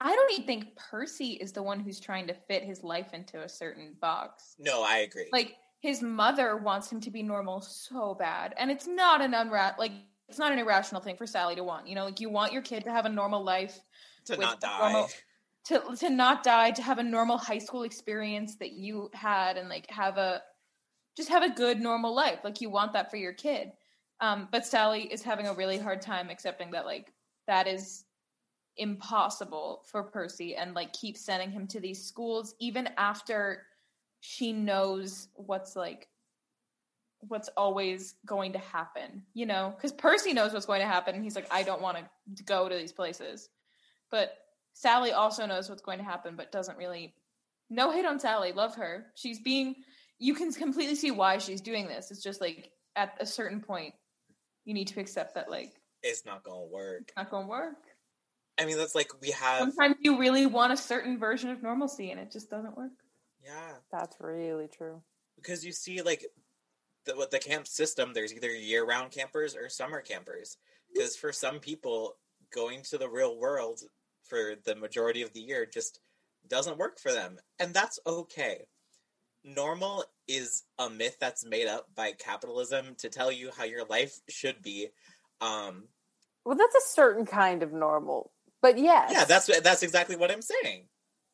[0.00, 3.42] I don't even think Percy is the one who's trying to fit his life into
[3.42, 4.54] a certain box.
[4.56, 5.28] No, I agree.
[5.32, 9.76] Like his mother wants him to be normal so bad, and it's not an unra
[9.76, 9.92] like
[10.28, 11.88] it's not an irrational thing for Sally to want.
[11.88, 13.78] You know, like you want your kid to have a normal life,
[14.26, 14.92] to not die.
[14.92, 15.08] normal-
[15.64, 19.68] to to not die, to have a normal high school experience that you had, and
[19.68, 20.42] like have a
[21.16, 22.40] just have a good normal life.
[22.44, 23.72] Like you want that for your kid.
[24.20, 27.12] Um, but Sally is having a really hard time accepting that like
[27.46, 28.04] that is
[28.76, 33.64] impossible for Percy and like keeps sending him to these schools even after
[34.20, 36.08] she knows what's like
[37.20, 39.74] what's always going to happen, you know?
[39.80, 41.98] Cuz Percy knows what's going to happen and he's like I don't want
[42.36, 43.48] to go to these places.
[44.10, 44.36] But
[44.72, 47.14] Sally also knows what's going to happen but doesn't really
[47.70, 49.06] no hate on Sally, love her.
[49.14, 49.74] She's being
[50.18, 52.10] you can completely see why she's doing this.
[52.10, 53.94] It's just like at a certain point
[54.64, 57.02] you need to accept that like It's not going to work.
[57.08, 57.76] it's not going to work.
[58.60, 59.58] I mean, that's like we have.
[59.60, 62.90] Sometimes you really want a certain version of normalcy and it just doesn't work.
[63.44, 63.74] Yeah.
[63.92, 65.00] That's really true.
[65.36, 66.24] because you see like
[67.08, 70.56] the what the camp system there's either year-round campers or summer campers
[70.92, 72.14] because for some people
[72.54, 73.80] going to the real world
[74.24, 76.00] for the majority of the year just
[76.48, 78.66] doesn't work for them and that's okay
[79.44, 84.20] normal is a myth that's made up by capitalism to tell you how your life
[84.28, 84.88] should be
[85.40, 85.84] um
[86.44, 88.32] Well, that's a certain kind of normal.
[88.60, 89.10] But yes.
[89.12, 90.88] yeah that's that's exactly what i'm saying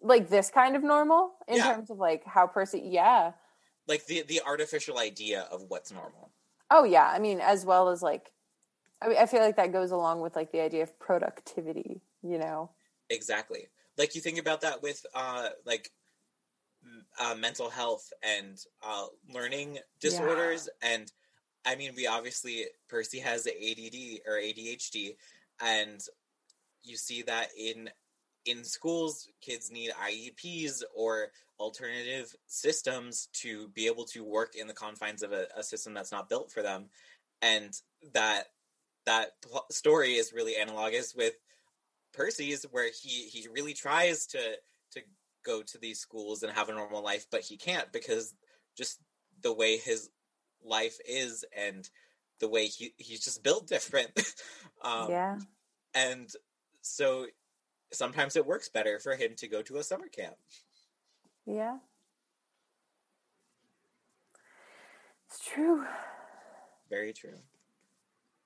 [0.05, 1.75] like this kind of normal in Yeah.
[1.75, 3.33] terms of like how person, yeah.
[3.87, 6.31] Like the the artificial idea of what's normal
[6.71, 8.33] Oh yeah, I mean as well as like
[9.01, 12.39] I mean I feel like that goes along with like the idea of productivity, you
[12.39, 12.71] know.
[13.11, 13.69] Exactly.
[13.97, 15.91] Like you think about that with uh like
[17.19, 21.11] uh, mental health and uh learning disorders and
[21.65, 25.17] I mean we obviously Percy has ADD or ADHD
[25.63, 26.01] and
[26.83, 27.89] you see that in
[28.47, 31.29] in schools kids need IEPs or
[31.59, 36.13] alternative systems to be able to work in the confines of a, a system that's
[36.13, 36.87] not built for them
[37.43, 37.81] and
[38.13, 38.47] that
[39.07, 41.35] that pl- story is really analogous with
[42.13, 44.39] Percy's where he he really tries to
[44.93, 45.01] to
[45.45, 48.35] go to these schools and have a normal life but he can't because
[48.77, 49.01] just
[49.43, 50.11] the way his
[50.65, 51.89] life is and
[52.41, 54.11] the way he he's just built different
[54.83, 55.39] um yeah.
[55.95, 56.31] and
[56.81, 57.27] so
[57.95, 60.35] sometimes it works better for him to go to a summer camp
[61.47, 61.79] Yeah.
[65.29, 65.85] It's true.
[66.91, 67.39] very true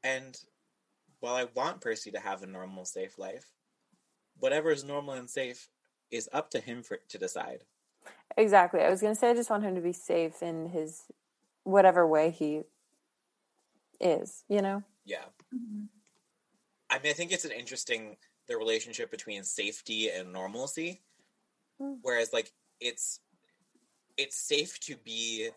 [0.04, 0.38] and
[1.20, 3.50] while i want percy to have a normal safe life
[4.38, 5.68] whatever is normal and safe
[6.10, 7.64] is up to him for to decide
[8.36, 8.80] Exactly.
[8.80, 11.02] I was going to say I just want him to be safe in his
[11.64, 12.62] whatever way he
[14.00, 14.82] is, you know.
[15.04, 15.86] yeah mm-hmm.
[16.88, 18.16] I mean, I think it's an interesting
[18.48, 21.02] the relationship between safety and normalcy.
[21.80, 21.94] Hmm.
[22.02, 23.20] Whereas, like, it's
[24.16, 25.50] it's safe to be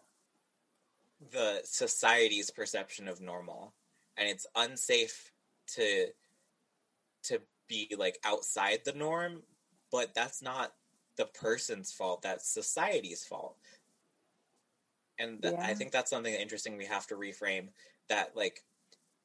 [1.32, 3.73] the society's perception of normal,
[4.17, 5.32] and it's unsafe
[5.75, 6.08] to
[7.23, 9.43] to be like outside the norm.
[9.91, 10.73] But that's not
[11.17, 12.21] the person's fault.
[12.21, 13.58] That's society's fault.
[15.19, 17.69] And th- I think that's something interesting we have to reframe.
[18.10, 18.63] That like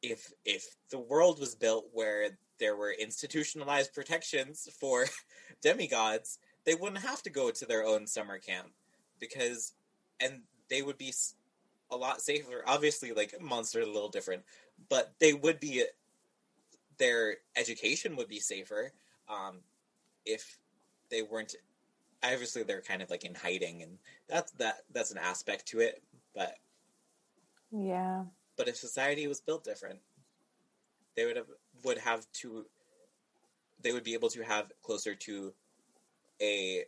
[0.02, 5.06] if if the world was built where there were institutionalized protections for
[5.62, 8.72] demigods, they wouldn't have to go to their own summer camp
[9.20, 9.74] because
[10.20, 11.12] and they would be
[11.90, 12.62] a lot safer.
[12.66, 14.42] Obviously, like monsters are a little different,
[14.88, 15.84] but they would be
[16.98, 18.92] their education would be safer
[19.28, 19.60] um,
[20.24, 20.58] if
[21.10, 21.54] they weren't
[22.22, 26.02] obviously they're kind of like in hiding, and that's that that's an aspect to it.
[26.34, 26.54] But
[27.70, 28.24] Yeah.
[28.56, 30.00] but if society was built different,
[31.16, 31.46] they would have
[31.84, 32.66] would have to
[33.82, 35.52] they would be able to have closer to
[36.40, 36.84] a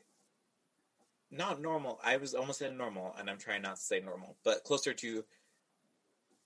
[1.30, 2.00] not normal.
[2.02, 5.24] I was almost said normal, and I'm trying not to say normal, but closer to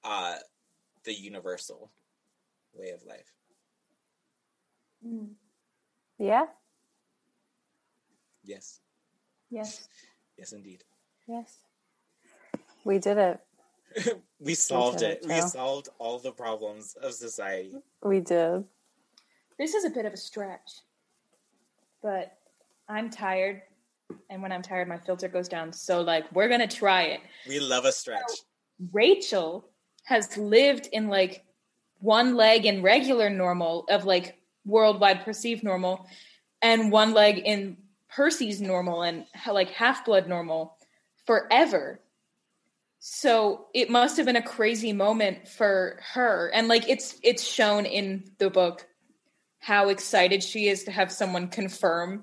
[0.05, 0.37] uh
[1.05, 1.91] the universal
[2.75, 3.33] way of life.
[6.19, 6.47] Yeah.
[8.45, 8.81] Yes,
[9.51, 9.89] Yes.
[10.37, 10.83] yes, indeed.
[11.29, 11.59] Yes.
[12.85, 13.41] We did it.
[14.41, 15.25] we solved did it.
[15.25, 17.75] it, We solved all the problems of society.
[18.03, 18.65] We did.
[19.59, 20.81] This is a bit of a stretch,
[22.03, 22.37] but
[22.89, 23.63] I'm tired.
[24.29, 25.73] And when I'm tired, my filter goes down.
[25.73, 27.21] So, like, we're going to try it.
[27.49, 28.31] We love a stretch.
[28.93, 29.69] Rachel
[30.05, 31.45] has lived in like
[32.01, 36.07] one leg in regular normal of like worldwide perceived normal
[36.61, 37.77] and one leg in
[38.09, 40.77] Percy's normal and like half blood normal
[41.25, 42.01] forever.
[43.05, 46.53] So it must have been a crazy moment for her.
[46.55, 48.87] And like it's it's shown in the book
[49.59, 52.23] how excited she is to have someone confirm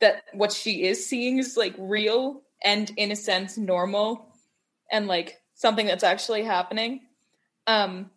[0.00, 4.34] that what she is seeing is like real and in a sense normal
[4.90, 7.02] and like something that's actually happening.
[7.68, 8.10] Um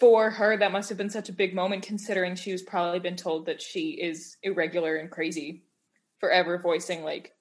[0.00, 3.14] for her that must have been such a big moment considering she was probably been
[3.14, 5.62] told that she is irregular and crazy
[6.18, 7.32] forever voicing like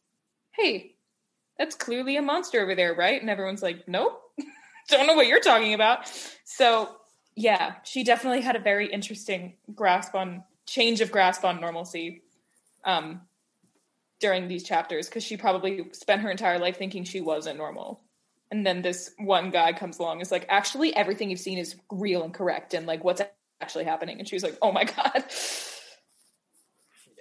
[0.52, 0.94] hey
[1.62, 4.20] that's clearly a monster over there right and everyone's like nope
[4.90, 6.12] don't know what you're talking about
[6.44, 6.90] so
[7.36, 12.24] yeah she definitely had a very interesting grasp on change of grasp on normalcy
[12.84, 13.22] um
[14.20, 18.02] during these chapters because she probably spent her entire life thinking she wasn't normal
[18.50, 21.76] and then this one guy comes along and is like actually everything you've seen is
[21.92, 23.22] real and correct and like what's
[23.62, 25.24] actually happening and she was like oh my god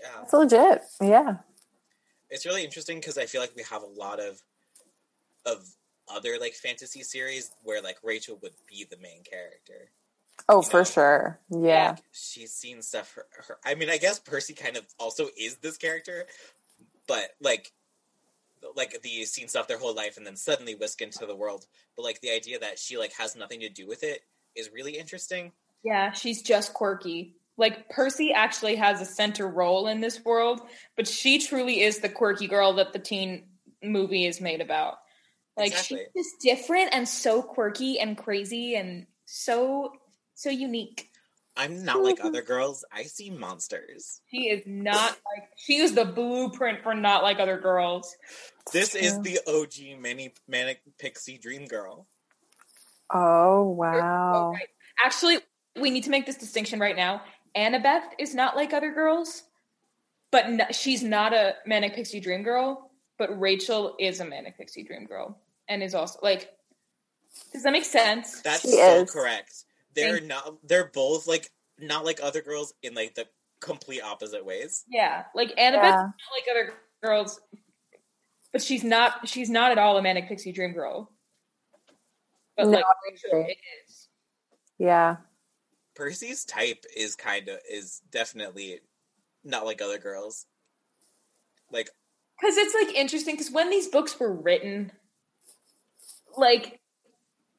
[0.03, 0.23] Yeah.
[0.23, 0.81] It's legit.
[1.03, 1.37] Yeah.
[2.31, 4.43] It's really interesting because I feel like we have a lot of
[5.47, 5.67] of
[6.09, 9.91] other like fantasy series where like Rachel would be the main character.
[10.49, 10.85] Oh, You for know?
[10.85, 11.39] sure.
[11.51, 11.91] Yeah.
[11.91, 13.13] Like, she's seen stuff.
[13.15, 16.27] Her, her, I mean, I guess Percy kind of also is this character,
[17.07, 17.73] but like,
[18.77, 21.67] like the seen stuff their whole life and then suddenly whisk into the world.
[21.97, 24.23] But like the idea that she like has nothing to do with it
[24.55, 25.53] is really interesting.
[25.83, 30.61] yeah she's just quirky like percy actually has a center role in this world
[30.97, 33.45] but she truly is the quirky girl that the teen
[33.83, 34.95] movie is made about
[35.57, 36.07] like Exactly.
[36.15, 39.93] she's just different and so quirky and crazy and so
[40.35, 41.07] so unique
[41.57, 42.85] I'm not like other girls.
[42.91, 44.23] I see monsters.
[44.31, 48.17] she is not like she is the blueprint for not like other girls
[48.73, 52.07] This is the OG mani- manic pixie dream girl.
[53.13, 54.53] Oh, wow.
[54.53, 54.69] right.
[55.05, 55.39] Actually,
[55.81, 57.23] we need to make this distinction right now.
[57.57, 59.45] Annabeth is not like other girls,
[60.31, 62.91] but n- she's not a manic pixie dream girl.
[63.19, 66.51] But Rachel is a manic pixie dream girl, and is also like.
[67.53, 68.41] Does that make sense?
[68.41, 69.11] That's She so is.
[69.13, 69.53] correct.
[69.95, 70.57] They're Thank- not.
[70.67, 73.27] They're both like not like other girls in like the
[73.61, 74.85] complete opposite ways.
[74.91, 75.97] Yeah, like Annabeth, Yeah.
[75.97, 76.73] not like other
[77.05, 77.41] girls,
[78.53, 79.29] but she's not.
[79.29, 81.13] She's not at all a manic pixie dream girl.
[82.57, 83.47] But No, like Rachel
[83.87, 84.09] is.
[84.79, 85.17] Yeah.
[86.01, 88.81] Percy's type is kind of is definitely
[89.45, 90.47] not like other girls.
[91.71, 91.91] Like
[92.41, 94.93] because it's like interesting because when these books were written
[96.37, 96.81] like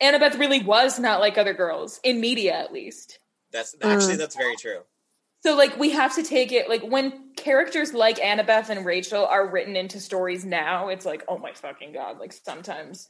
[0.01, 3.19] annabeth really was not like other girls in media at least
[3.51, 4.17] that's actually Mm.
[4.17, 4.79] that's very true.
[5.43, 9.47] so like we have to take it like when characters like annabeth and rachel are
[9.47, 13.07] written into stories now it's like oh my fucking god like sometimes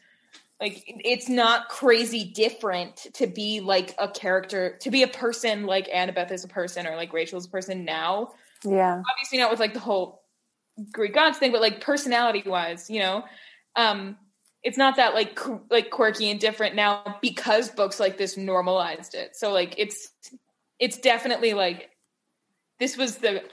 [0.61, 5.89] like it's not crazy different to be like a character to be a person like
[5.89, 8.29] annabeth is a person or like rachel's a person now
[8.63, 9.01] Yeah.
[9.11, 10.21] obviously not with like the whole
[10.91, 13.23] Greek gods thing, but like personality wise, you know,
[13.75, 14.17] um,
[14.63, 19.15] it's not that like qu- like quirky and different now because books like this normalized
[19.15, 19.35] it.
[19.35, 20.09] So like it's
[20.79, 21.89] it's definitely like
[22.79, 23.43] this was the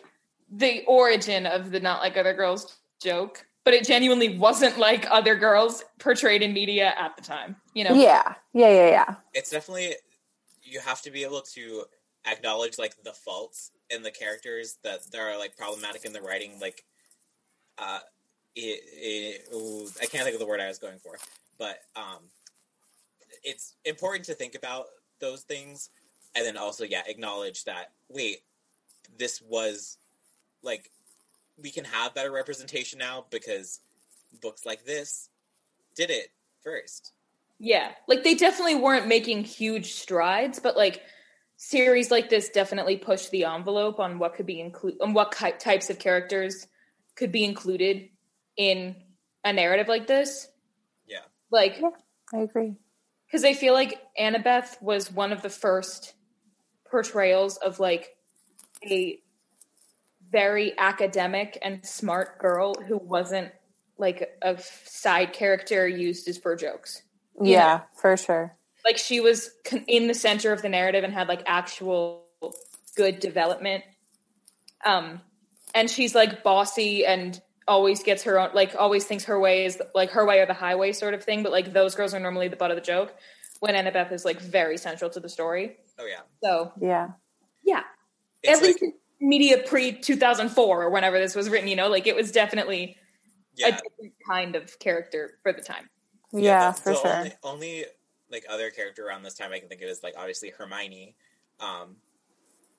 [0.51, 5.35] the origin of the not like other girls joke, but it genuinely wasn't like other
[5.35, 7.55] girls portrayed in media at the time.
[7.75, 8.33] You know, Yeah.
[8.55, 8.71] Yeah.
[8.71, 8.89] Yeah.
[8.89, 9.15] Yeah.
[9.35, 9.95] It's definitely
[10.63, 11.85] you have to be able to
[12.27, 16.59] acknowledge like the faults in the characters that that are like problematic in the writing.
[16.59, 16.83] Like,
[17.77, 17.99] uh,
[18.57, 21.19] it, it, ooh, I can't think of the word I was going for,
[21.59, 22.21] but um,
[23.45, 24.87] it's important to think about
[25.21, 25.91] those things,
[26.35, 28.39] and then also yeah, acknowledge that wait,
[29.19, 29.99] this was
[30.63, 30.91] like
[31.63, 33.81] we can have better representation now because
[34.41, 35.29] books like this
[35.97, 36.29] did it
[36.63, 37.13] first.
[37.59, 41.03] Yeah, like they definitely weren't making huge strides, but like
[41.57, 45.53] series like this definitely pushed the envelope on what could be included, on what ki-
[45.59, 46.67] types of characters
[47.17, 48.09] could be included
[48.57, 48.95] in
[49.45, 50.47] a narrative like this.
[51.09, 51.19] Yeah.
[51.51, 51.91] Like, Yeah.
[52.33, 52.77] I agree.
[53.27, 56.15] because I feel like Annabeth was one of the first
[56.89, 58.17] portrayals of like
[58.85, 59.21] a
[60.31, 63.51] very academic and smart girl who wasn't
[63.97, 67.03] like a side character used as for jokes.
[67.41, 67.81] Yeah, Yeah.
[68.01, 68.55] for sure.
[68.85, 69.51] Like she was
[69.87, 72.25] in the center of the narrative and had like actual
[72.97, 73.85] good development.
[74.85, 75.21] Um,
[75.75, 79.81] and she's like bossy and always gets her own, like always thinks her way is
[79.95, 81.43] like her way or the highway sort of thing.
[81.43, 83.15] But like those girls are normally the butt of the joke
[83.61, 85.77] when Annabeth is like very central to the story.
[85.99, 86.21] Oh yeah.
[86.43, 87.09] So Yeah.
[87.65, 87.83] yeah,
[88.43, 92.07] It's at like, least media pre 2004 or whenever this was written, you know, like
[92.07, 92.97] it was definitely
[93.65, 95.89] a different kind of character for the time.
[96.33, 97.15] Yeah, the- for the sure.
[97.17, 97.85] Only, only
[98.31, 101.17] like other character around this time I can think of is like obviously Hermione.
[101.61, 101.97] Um,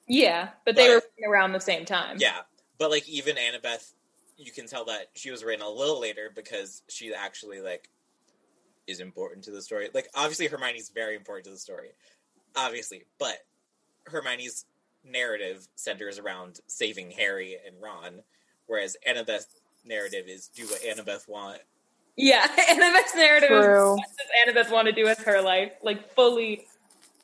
[0.07, 2.17] Yeah, but they were around the same time.
[2.19, 2.39] yeah,
[2.77, 3.93] but like even Annabeth,
[4.37, 7.89] you can tell that she was written a little later because she actually like
[8.87, 9.89] is important to the story.
[9.93, 11.89] Like obviously Hermione's very important to the story,
[12.55, 13.37] obviously, but
[14.05, 14.65] Hermione's
[15.03, 18.21] narrative centers around saving Harry and Ron,
[18.67, 19.47] whereas Annabeth's
[19.85, 21.59] narrative is do what Annabeth want.
[22.15, 26.65] Yeah, Annabeth's narrative is what does Annabeth want to do with her life, like fully,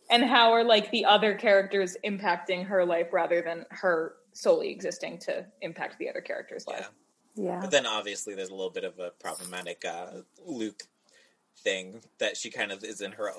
[0.09, 5.17] and how are like the other characters impacting her life rather than her solely existing
[5.19, 6.73] to impact the other character's Yeah.
[6.75, 6.89] life.
[7.35, 7.59] Yeah.
[7.61, 10.83] But then obviously there's a little bit of a problematic uh, Luke
[11.59, 13.31] thing that she kind of is in her.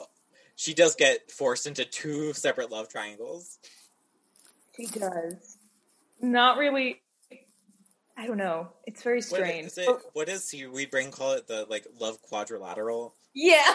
[0.54, 3.58] She does get forced into two separate love triangles.
[4.76, 5.58] She does.
[6.20, 7.02] Not really.
[8.18, 8.68] I don't know.
[8.86, 9.66] It's very What strange.
[9.68, 9.88] is it?
[10.14, 11.46] What is seaweed brain call it?
[11.48, 13.14] The like love quadrilateral.
[13.34, 13.62] Yeah.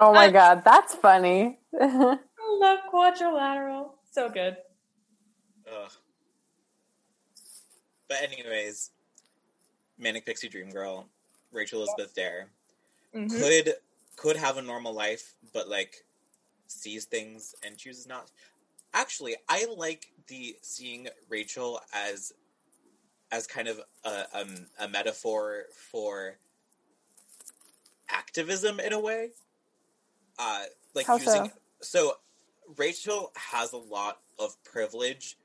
[0.00, 1.58] Oh my god, that's funny.
[1.80, 3.94] love quadrilateral.
[4.12, 4.56] So good.
[5.68, 5.90] Ugh.
[8.08, 8.90] But anyways,
[9.98, 11.06] Manic Pixie Dream Girl,
[11.52, 12.48] Rachel Elizabeth Dare
[13.14, 13.30] Mhm.
[13.38, 13.74] could
[14.16, 16.04] could have a normal life, but like
[16.66, 18.30] sees things and chooses not.
[18.94, 22.32] Actually, I like the seeing Rachel as
[23.32, 26.36] as kind of a, um, a metaphor for
[28.08, 29.30] activism in a way.
[30.38, 30.62] Uh,
[30.94, 31.50] like How using so?
[31.80, 32.12] so
[32.76, 35.36] Rachel has a lot of privilege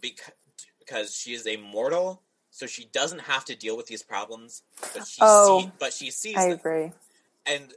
[0.00, 0.32] because
[0.78, 4.62] because she is a mortal, so she doesn't have to deal with these problems.
[4.94, 6.92] But she Oh, see, but she sees I them agree.
[7.46, 7.74] and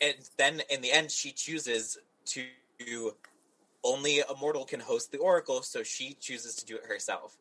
[0.00, 2.44] and then in the end she chooses to
[3.84, 7.36] only a mortal can host the oracle so she chooses to do it herself.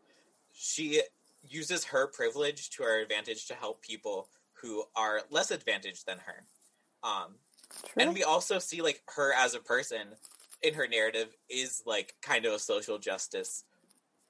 [0.54, 1.02] She
[1.48, 4.28] uses her privilege to her advantage to help people
[4.62, 6.44] who are less advantaged than her.
[7.04, 7.36] Um
[7.86, 8.04] True.
[8.04, 10.16] and we also see like her as a person
[10.62, 13.64] in her narrative is like kind of a social justice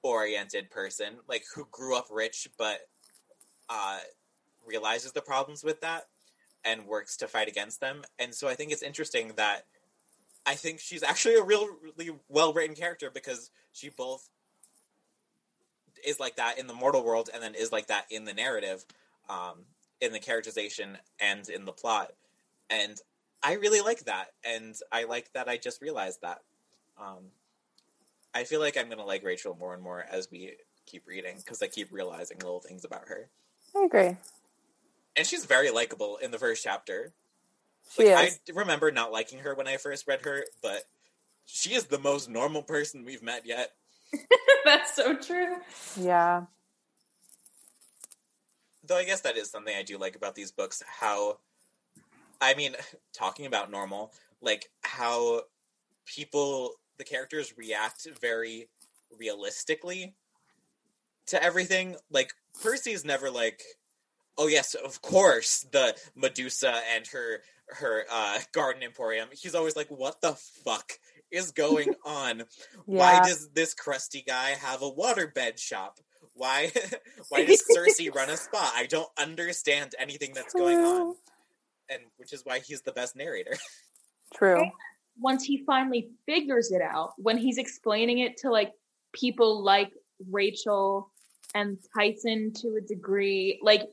[0.03, 2.82] oriented person like who grew up rich but
[3.70, 3.99] uh
[4.66, 6.07] realizes the problems with that
[6.66, 8.03] and works to fight against them.
[8.20, 9.66] And so i think it's interesting that
[10.50, 14.30] i think she's actually a real really well written character because she both
[16.06, 18.86] is like that in the mortal world and then is like that in the narrative
[19.30, 19.66] um
[20.02, 22.12] in the characterization and in the plot
[22.70, 23.00] and
[23.41, 26.39] I really like that, and I like that I just realized that.
[27.00, 27.32] Um,
[28.34, 31.62] I feel like I'm gonna like Rachel more and more as we keep reading because
[31.62, 33.30] I keep realizing little things about her,
[33.76, 34.18] I agree.
[35.16, 37.14] and she's very likable in the first chapter.
[37.96, 38.40] She Like, is.
[38.50, 40.84] I remember not liking her when I first read her, but
[41.46, 43.72] she is the most normal person we've met yet.
[44.66, 45.58] That's so true.
[46.00, 46.44] Yeah.
[48.84, 50.84] Though I guess that is something I do like about these books.
[50.88, 51.40] How,
[52.42, 52.76] I mean,
[53.14, 55.42] talking about normal, like how
[56.06, 58.70] people, the characters react very
[59.18, 60.14] realistically
[61.28, 61.96] to everything.
[62.12, 63.64] Like Percy's never like,
[64.40, 69.30] oh yes, of course, the Medusa and her her uh, garden emporium.
[69.32, 70.94] He's always like, what the fuck
[71.30, 72.44] is going on?
[72.86, 76.00] Why does this crusty guy have a waterbed shop?
[76.34, 76.72] Why
[77.30, 78.74] why does Circe run a spa?
[78.76, 81.16] I don't understand anything that's going on.
[81.92, 83.56] And which is why he's the best narrator.
[84.36, 84.64] True.
[85.20, 88.72] Once he finally figures it out, when he's explaining it to like
[89.12, 89.92] people like
[90.32, 91.12] Rachel
[91.56, 93.90] and Tyson to a degree, like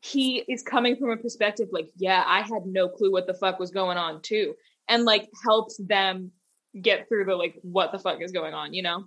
[0.00, 3.58] he is coming from a perspective like, yeah, I had no clue what the fuck
[3.58, 4.54] was going on too.
[4.88, 6.32] And like helps them
[6.80, 9.04] get through the like what the fuck is going on, you know?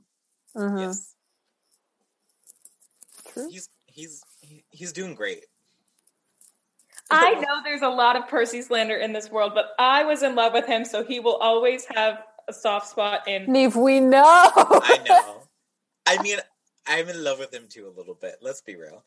[0.56, 0.80] Mhm.
[0.80, 1.16] Yes.
[3.34, 3.50] True.
[3.50, 4.24] He's he's
[4.70, 5.46] he's doing great.
[7.10, 10.36] I know there's a lot of Percy slander in this world, but I was in
[10.36, 14.24] love with him, so he will always have a soft spot in Neve, we know.
[14.24, 15.44] I know.
[16.08, 16.38] I mean,
[16.88, 18.38] I'm in love with him too a little bit.
[18.42, 19.04] Let's be real.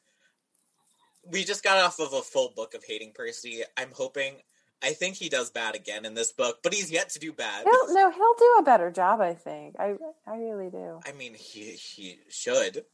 [1.30, 3.62] We just got off of a full book of hating Percy.
[3.76, 4.36] I'm hoping.
[4.82, 7.64] I think he does bad again in this book, but he's yet to do bad.
[7.64, 9.20] He'll, no, he'll do a better job.
[9.20, 9.76] I think.
[9.78, 9.94] I
[10.26, 11.00] I really do.
[11.06, 12.84] I mean, he he should.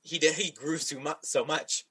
[0.00, 0.34] He did.
[0.34, 1.18] He grew so much.
[1.22, 1.84] So much.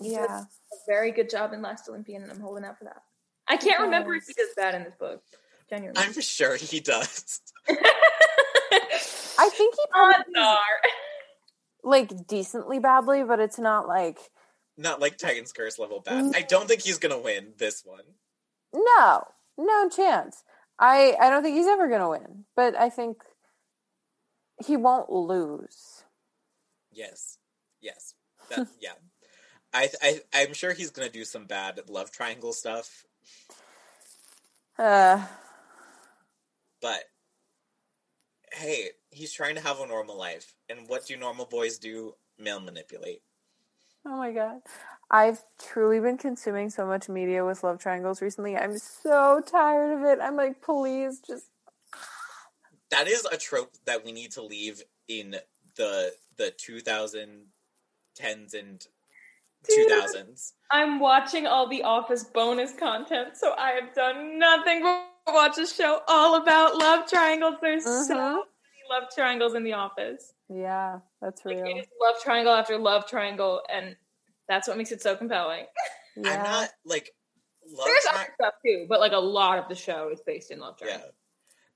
[0.00, 0.44] Yeah.
[0.44, 3.02] A very good job in Last Olympian, and I'm holding out for that.
[3.48, 5.22] I can't remember if he does bad in this book.
[5.68, 6.00] Genuinely.
[6.02, 7.40] I'm sure he does.
[9.38, 10.58] I think he probably Odds
[11.84, 14.18] like decently badly, but it's not like
[14.78, 16.32] Not like Titan's Curse level bad.
[16.36, 18.04] I don't think he's gonna win this one.
[18.72, 19.24] no,
[19.58, 20.44] no chance.
[20.78, 23.22] I I don't think he's ever gonna win, but I think
[24.64, 26.04] he won't lose.
[26.92, 27.38] Yes.
[27.80, 28.14] Yes.
[28.50, 28.92] That, yeah.
[29.74, 33.04] I, I I'm sure he's gonna do some bad love triangle stuff,
[34.78, 35.26] Uh,
[36.80, 37.02] but
[38.52, 40.54] hey, he's trying to have a normal life.
[40.68, 42.14] And what do normal boys do?
[42.38, 43.22] Male manipulate.
[44.08, 44.60] Oh my god,
[45.10, 48.56] I've truly been consuming so much media with love triangles recently.
[48.56, 50.18] I'm so tired of it.
[50.22, 51.50] I'm like, please, just
[52.90, 55.36] That is a trope that we need to leave in
[55.76, 58.86] the the 2010s and
[59.68, 59.88] Dude.
[59.88, 60.54] 2000s.
[60.70, 65.66] I'm watching all the Office bonus content, so I have done nothing but watch a
[65.66, 67.56] show all about love triangles.
[67.60, 68.16] There's so Mhm.
[68.16, 68.42] many
[68.90, 70.32] love triangles in the Office.
[70.48, 71.66] yeah, that's Like, real.
[71.76, 73.96] it is love triangle after love triangle, and
[74.48, 75.64] that's what makes it so compelling.
[76.20, 76.32] Yeah.
[76.32, 77.12] I'm not like
[77.70, 80.50] love There's tri- other stuff too, but like a lot of the show is based
[80.50, 81.04] in love triangles.
[81.04, 81.12] Yeah.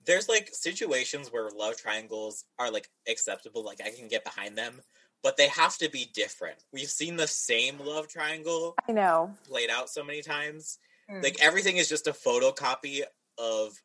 [0.04, 4.80] There's like situations where love triangles are like acceptable, like I can get behind them,
[5.22, 6.56] but they have to be different.
[6.72, 9.32] We've seen the same love triangle I know.
[9.46, 10.78] played out so many times.
[11.08, 11.22] Mm.
[11.22, 13.02] Like everything is just a photocopy
[13.38, 13.80] of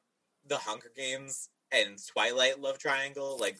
[0.48, 3.38] the Hunger Games and Twilight love triangle.
[3.40, 3.58] Like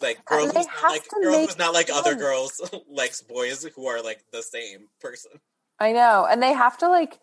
[0.00, 3.22] like girls, they who's not like to girl make who's not like other girls likes
[3.22, 5.32] boys who are like the same person.
[5.78, 6.26] I know.
[6.28, 7.18] And they have to like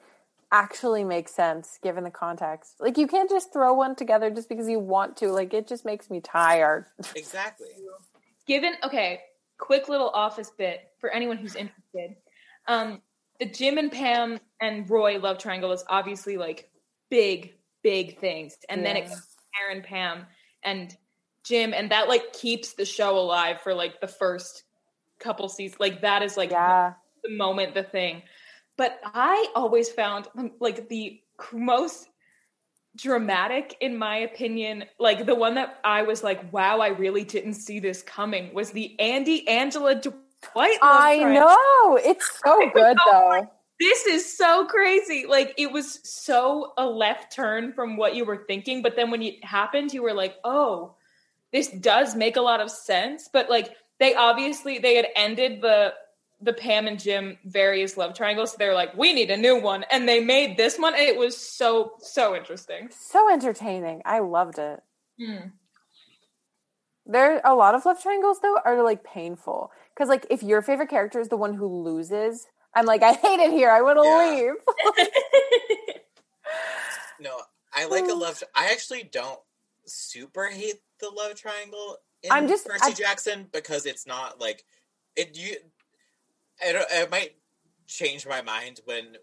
[0.51, 2.75] actually make sense given the context.
[2.79, 5.29] Like you can't just throw one together just because you want to.
[5.29, 6.85] Like it just makes me tired.
[7.15, 7.67] Exactly.
[8.47, 9.21] Given okay,
[9.59, 12.15] quick little office bit for anyone who's interested.
[12.67, 13.01] Um,
[13.39, 16.69] the Jim and Pam and Roy love triangle is obviously like
[17.09, 17.53] big,
[17.83, 19.09] big things, and then it Yeah.
[19.09, 20.25] goes to Karen, Pam,
[20.63, 20.95] and
[21.43, 24.63] Jim, and that like keeps the show alive for like the first
[25.19, 25.79] couple seasons.
[25.79, 26.93] Like that is like Yeah.
[27.23, 28.23] the moment, the thing.
[28.77, 31.21] But I always found um, like the
[31.53, 32.07] most
[32.95, 37.53] dramatic, in my opinion, like the one that I was like, wow, I really didn't
[37.53, 40.77] see this coming was the Andy Angela Dwight.
[40.81, 41.97] I know.
[41.97, 43.49] It's so good though.
[43.79, 45.25] This is so crazy.
[45.27, 49.21] Like it was so a left turn from what you were thinking, but then when
[49.21, 50.95] it happened, you were like, "Oh,
[51.53, 55.93] this does make a lot of sense." But like they obviously they had ended the
[56.41, 58.51] the Pam and Jim various love triangles.
[58.51, 61.17] So they're like, "We need a new one," and they made this one, and it
[61.17, 62.89] was so so interesting.
[62.91, 64.01] So entertaining.
[64.05, 64.81] I loved it.
[65.17, 65.49] Hmm.
[67.05, 69.71] There a lot of love triangles though are like painful.
[69.95, 73.39] Because like if your favorite character is the one who loses, I'm like, I hate
[73.39, 73.69] it here.
[73.69, 74.41] I want to Yeah.
[74.41, 75.95] leave.
[77.21, 77.37] No,
[77.73, 78.21] I like a mm.
[78.21, 78.41] love.
[78.55, 79.39] I actually don't
[79.85, 84.63] super hate the love triangle in I'm just- Percy I- Jackson because it's not like
[85.17, 85.37] it.
[85.37, 85.57] You,
[86.65, 86.85] I don't.
[86.89, 87.35] It might
[87.87, 89.17] change my mind when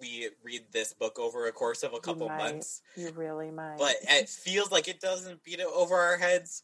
[0.00, 2.38] we read this book over a course of a couple might.
[2.38, 2.80] months.
[2.96, 3.76] you really might.
[3.78, 6.62] But it feels like it doesn't beat it over our heads.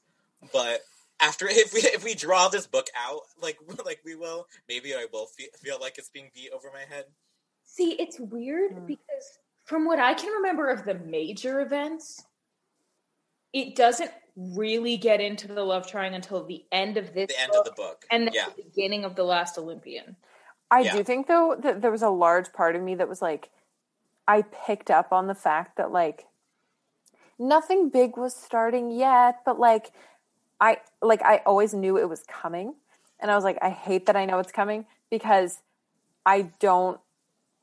[0.53, 0.81] But
[1.21, 5.07] after if we if we draw this book out like like we will, maybe I
[5.13, 7.05] will feel, feel like it's being beat over my head.
[7.65, 8.87] See, it's weird Hmm.
[8.87, 12.25] because from what I can remember of the major events,
[13.53, 17.51] it doesn't really get into the love triangle until the end of this The end
[17.53, 18.05] book of the book.
[18.11, 18.47] and then yeah.
[18.57, 20.17] the beginning of the last Olympian.
[20.71, 20.93] I Yeah.
[20.97, 23.51] do think though that there was a large part of me that was like
[24.29, 26.27] I picked up on the fact that like
[27.39, 29.91] nothing big was starting yet, but like
[30.61, 32.75] I like I always knew it was coming.
[33.21, 35.61] And I was like I hate that I know it's coming because
[36.27, 37.01] I don't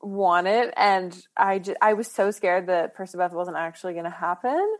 [0.01, 4.11] want it and I just, I was so scared that Percabeth wasn't actually going to
[4.11, 4.77] happen.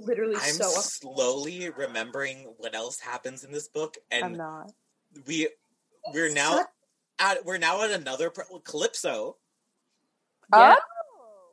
[0.00, 4.72] Literally I'm so up- slowly remembering what else happens in this book, I'm and not.
[5.26, 5.48] we
[6.12, 6.64] we're now
[7.18, 9.36] at we're now at another pro- Calypso.
[10.52, 10.76] Yeah.
[10.78, 10.82] Oh.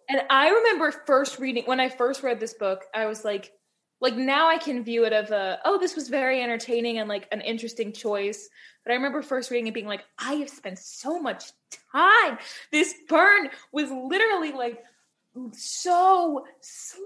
[0.10, 3.52] And I remember first reading when I first read this book, I was like,
[4.00, 7.28] like now I can view it of a oh, this was very entertaining and like
[7.32, 8.50] an interesting choice.
[8.84, 11.46] But I remember first reading it being like, I have spent so much
[11.92, 12.38] time.
[12.72, 14.84] This burn was literally like
[15.54, 17.04] so slow.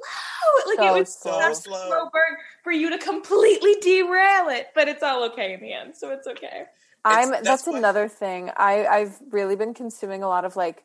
[0.67, 1.39] Like So it was slow.
[1.39, 1.87] such a So slow.
[1.87, 5.95] slow burn for you to completely derail it, but it's all okay in the end,
[5.95, 6.65] so it's okay.
[7.03, 8.51] I'm that's that's, another thing.
[8.55, 10.83] I I've really been consuming a lot of like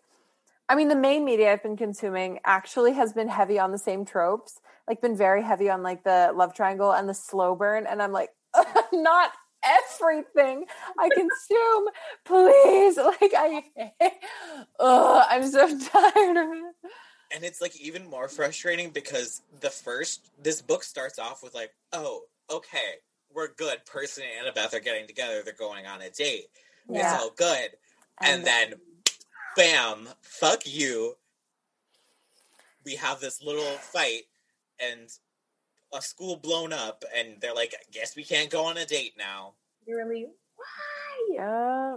[0.69, 4.05] I mean the main media I've been consuming actually has been heavy on the same
[4.05, 4.61] tropes.
[4.89, 8.13] Like been very heavy on like the love triangle and the slow burn and I'm
[8.13, 8.31] like
[8.93, 9.33] not
[9.65, 10.65] everything
[10.99, 11.89] I consume.
[12.25, 12.99] Please.
[13.21, 13.65] Like I
[14.81, 16.91] Ugh, I'm so tired of it.
[17.35, 21.73] And it's like even more frustrating because the first this book starts off with like,
[21.93, 23.01] oh, okay,
[23.35, 23.85] we're good.
[23.85, 25.43] person and Annabeth are getting together.
[25.45, 26.47] They're going on a date.
[26.89, 27.15] Yeah.
[27.15, 27.71] It's all good.
[28.21, 28.75] And, then,
[29.57, 31.17] bam, fuck you.
[32.85, 34.23] We have this little fight
[34.81, 35.11] and
[35.95, 39.15] a school blown up, and they're like, I guess we can't go on a date
[39.17, 39.55] now.
[39.87, 41.35] Really, Why?
[41.35, 41.97] yeah.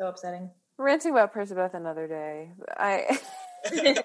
[0.00, 0.50] so upsetting.
[0.78, 2.50] Ranting about Percabeth another day.
[2.76, 3.18] I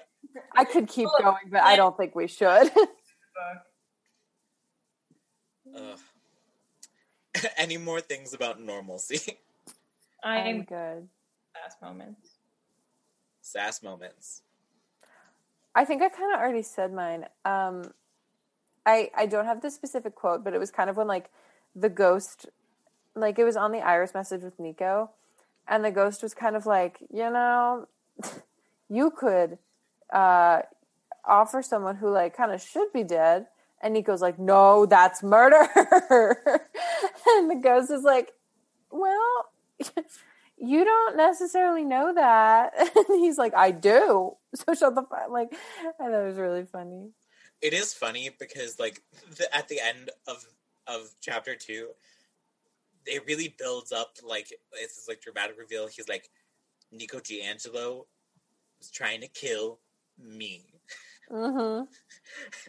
[0.56, 2.70] I could keep going, but I don't think we should.
[5.76, 5.98] Ugh.
[7.56, 9.38] Any more things about normalcy?
[10.22, 11.08] I'm I'm good.
[11.54, 12.28] last moments.
[13.40, 14.42] Sass moments.
[15.74, 17.26] I think I kind of already said mine.
[17.44, 17.92] Um,
[18.84, 21.30] I I don't have the specific quote, but it was kind of when like
[21.74, 22.46] the ghost,
[23.14, 25.10] like it was on the Iris message with Nico,
[25.68, 27.86] and the ghost was kind of like, you know,
[28.88, 29.58] you could
[30.12, 30.62] uh,
[31.24, 33.46] offer someone who like kind of should be dead,
[33.80, 35.68] and Nico's like, no, that's murder,
[37.26, 38.32] and the ghost is like,
[38.90, 39.50] well.
[40.60, 42.72] You don't necessarily know that.
[42.96, 44.36] And he's like, I do.
[44.54, 45.30] So shut the fuck.
[45.30, 47.10] Like, I thought it was really funny.
[47.62, 49.02] It is funny because, like,
[49.36, 50.44] the, at the end of
[50.86, 51.88] of chapter two,
[53.06, 54.16] it really builds up.
[54.26, 55.86] Like, it's this like dramatic reveal.
[55.86, 56.30] He's like,
[56.92, 58.06] Nico di Angelo
[58.78, 59.78] was trying to kill
[60.18, 60.64] me.
[61.30, 61.84] Mm-hmm.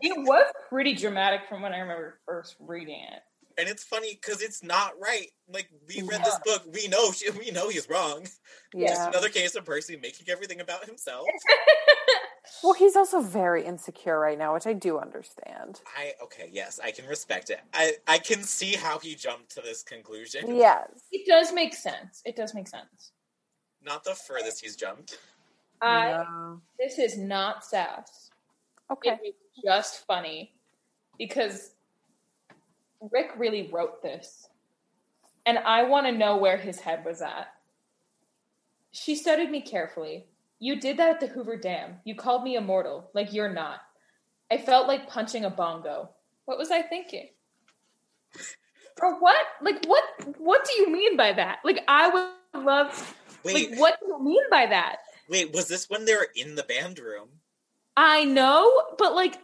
[0.01, 3.21] It was pretty dramatic from when I remember first reading it.
[3.58, 5.28] And it's funny because it's not right.
[5.52, 8.22] Like we read this book, we know she, we know he's wrong.
[8.24, 8.36] It's
[8.74, 9.08] Yeah.
[9.10, 11.28] another case of Percy making everything about himself.
[12.64, 15.80] Well, he's also very insecure right now, which I do understand.
[15.97, 17.60] I okay, yes, I can respect it.
[17.74, 20.56] I I can see how he jumped to this conclusion.
[20.56, 20.89] Yes.
[21.12, 22.22] It does make sense.
[22.26, 23.14] It does make sense.
[23.82, 25.18] Not the furthest he's jumped.
[25.82, 26.62] I No.
[26.78, 28.30] this is not sass.
[28.91, 29.18] Okay.
[29.24, 30.54] It is just funny
[31.18, 31.72] because
[33.12, 34.47] Rick really wrote this.
[35.45, 37.47] And I want to know where his head was at.
[38.91, 40.26] She studied me carefully.
[40.60, 41.95] You did that at the Hoover Dam.
[42.04, 43.80] You called me immortal, like you're not.
[44.52, 46.10] I felt like punching a bongo.
[46.45, 47.30] What was I thinking?
[49.02, 49.43] Or what?
[49.62, 50.04] Like what
[50.38, 51.60] what do you mean by that?
[51.64, 54.97] Like I would love Wait, like what do you mean by that?
[55.28, 57.30] wait, was this when they were in the band room?
[57.97, 59.36] I know, but like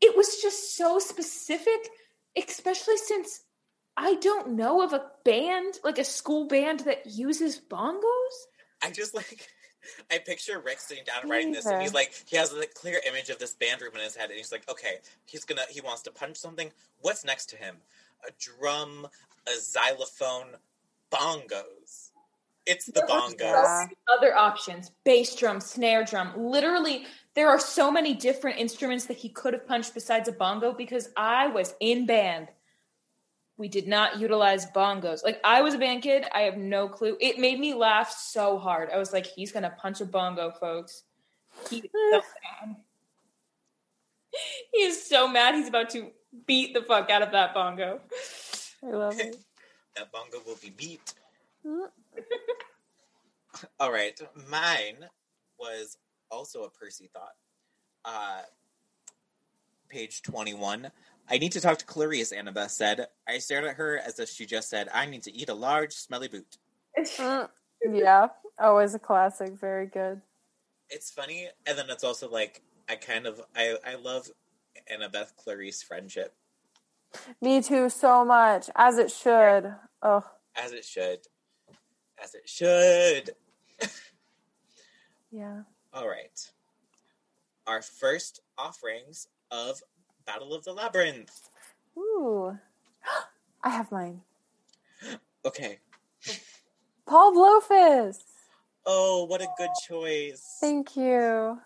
[0.00, 1.88] it was just so specific,
[2.36, 3.42] especially since
[3.96, 8.02] I don't know of a band, like a school band that uses bongos.
[8.82, 9.48] I just like
[10.10, 13.00] I picture Rick sitting down and writing this, and he's like, he has a clear
[13.06, 15.80] image of this band room in his head, and he's like, okay, he's gonna, he
[15.80, 16.70] wants to punch something.
[17.00, 17.76] What's next to him?
[18.26, 19.06] A drum,
[19.46, 20.56] a xylophone,
[21.12, 22.10] bongos.
[22.66, 23.88] It's the bongos.
[24.16, 26.32] Other options bass drum, snare drum.
[26.36, 27.04] Literally,
[27.34, 31.08] there are so many different instruments that he could have punched besides a bongo because
[31.16, 32.48] I was in band.
[33.56, 35.24] We did not utilize bongos.
[35.24, 36.24] Like, I was a band kid.
[36.34, 37.16] I have no clue.
[37.20, 38.90] It made me laugh so hard.
[38.92, 41.04] I was like, he's going to punch a bongo, folks.
[41.70, 42.22] He is so
[42.66, 42.76] mad.
[44.72, 45.54] He is so mad.
[45.54, 46.10] He's about to
[46.46, 48.00] beat the fuck out of that bongo.
[48.82, 49.36] I love it.
[49.96, 51.14] That bongo will be beat.
[51.64, 51.86] Mm.
[53.80, 54.18] All right,
[54.50, 54.96] mine
[55.58, 55.96] was
[56.34, 57.34] also a Percy thought.
[58.04, 58.42] Uh,
[59.88, 60.90] page 21.
[61.30, 63.06] I need to talk to Clarisse, Annabeth said.
[63.26, 65.92] I stared at her as if she just said, I need to eat a large,
[65.92, 66.58] smelly boot.
[66.98, 67.48] Mm.
[67.86, 68.28] Yeah.
[68.58, 69.60] Always a classic.
[69.60, 70.22] Very good.
[70.88, 74.30] It's funny, and then it's also like, I kind of, I, I love
[74.90, 76.34] Annabeth Clarisse friendship,
[77.42, 78.70] Me too, so much.
[78.74, 79.74] As it should.
[80.02, 80.24] Oh,
[80.56, 81.20] as it should.
[82.22, 83.30] As it should.
[85.30, 85.62] yeah.
[85.94, 86.50] All right.
[87.68, 89.80] Our first offerings of
[90.26, 91.48] Battle of the Labyrinth.
[91.96, 92.58] Ooh.
[93.62, 94.20] I have mine.
[95.46, 95.78] Okay.
[97.06, 98.16] Paul Blofis.
[98.86, 100.56] Oh, what a good choice.
[100.58, 101.58] Thank you.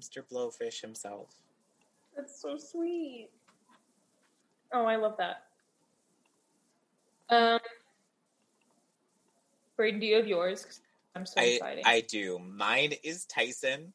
[0.00, 0.22] Mr.
[0.32, 1.34] Blowfish himself.
[2.16, 3.28] That's so sweet.
[4.72, 5.42] Oh, I love that.
[7.28, 7.60] Um,
[9.76, 10.80] Braden, do you have yours?
[11.16, 11.84] I'm so I excited.
[11.86, 12.38] I do.
[12.38, 13.94] Mine is Tyson,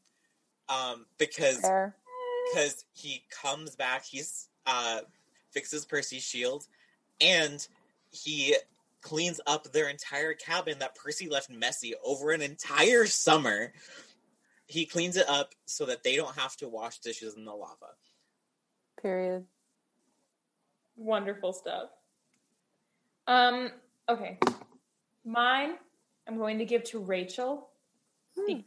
[0.69, 1.61] um, because
[2.51, 5.01] because he comes back, he's uh
[5.51, 6.65] fixes Percy's shield,
[7.19, 7.65] and
[8.09, 8.55] he
[9.01, 13.71] cleans up their entire cabin that Percy left messy over an entire summer.
[14.65, 17.93] He cleans it up so that they don't have to wash dishes in the lava.
[19.01, 19.45] Period.
[20.95, 21.89] Wonderful stuff.
[23.27, 23.71] Um,
[24.09, 24.39] okay.
[25.25, 25.75] Mine,
[26.27, 27.69] I'm going to give to Rachel
[28.47, 28.65] because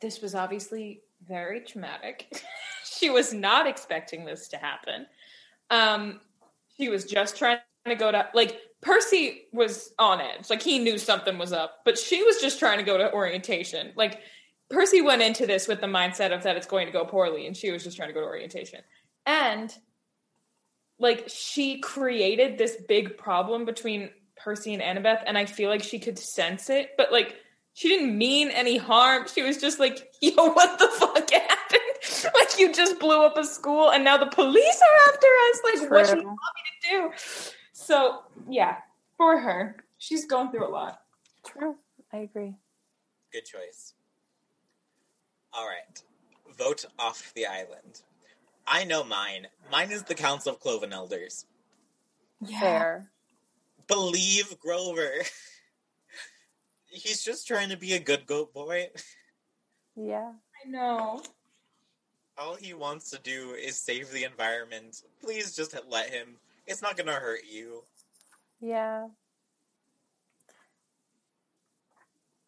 [0.00, 2.42] this was obviously very traumatic.
[2.84, 5.06] she was not expecting this to happen.
[5.70, 6.20] Um,
[6.76, 10.50] she was just trying to go to like Percy was on edge.
[10.50, 13.92] Like he knew something was up, but she was just trying to go to orientation.
[13.96, 14.20] Like
[14.70, 17.56] Percy went into this with the mindset of that it's going to go poorly, and
[17.56, 18.80] she was just trying to go to orientation.
[19.24, 19.74] And
[20.98, 25.98] like she created this big problem between Percy and Annabeth, and I feel like she
[25.98, 27.36] could sense it, but like
[27.74, 29.26] she didn't mean any harm.
[29.32, 31.80] She was just like, yo, what the fuck happened?
[32.34, 35.60] like you just blew up a school and now the police are after us.
[35.64, 37.10] Like what do you want me to do?
[37.72, 38.76] So yeah,
[39.16, 39.76] for her.
[39.98, 41.00] She's going through a lot.
[41.44, 41.76] True.
[42.12, 42.54] I agree.
[43.32, 43.94] Good choice.
[45.52, 46.02] All right.
[46.56, 48.02] Vote off the island.
[48.66, 49.46] I know mine.
[49.70, 51.46] Mine is the Council of Cloven Elders.
[52.60, 53.10] Fair.
[53.88, 55.10] Believe Grover.
[56.86, 58.88] He's just trying to be a good goat boy.
[59.94, 60.32] Yeah.
[60.64, 61.22] I know.
[62.38, 65.02] All he wants to do is save the environment.
[65.22, 66.36] Please just let him.
[66.66, 67.82] It's not gonna hurt you.
[68.60, 69.08] Yeah.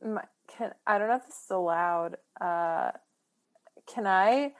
[0.04, 2.16] My, can I don't know if this is allowed.
[2.40, 2.92] Uh,
[3.86, 4.52] can I?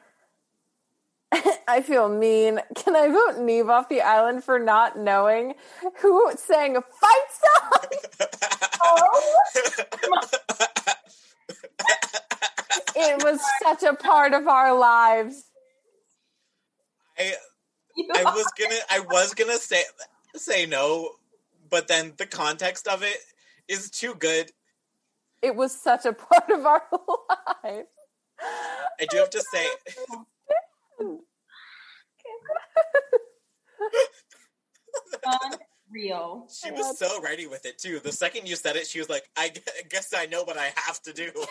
[1.69, 2.61] I feel mean.
[2.75, 5.55] Can I vote Neve off the island for not knowing
[6.01, 7.89] who sang a fight song?
[13.01, 15.45] It was such a part of our lives.
[17.17, 17.35] I
[18.17, 19.83] I was gonna I was gonna say
[20.35, 21.11] say no,
[21.71, 23.19] but then the context of it
[23.69, 24.51] is too good.
[25.43, 26.83] It was such a part of our
[27.65, 27.87] lives.
[29.01, 29.67] I do have to say
[35.91, 36.49] Unreal.
[36.53, 38.01] she was so ready with it too.
[38.01, 39.53] The second you said it, she was like, "I
[39.89, 41.31] guess I know what I have to do."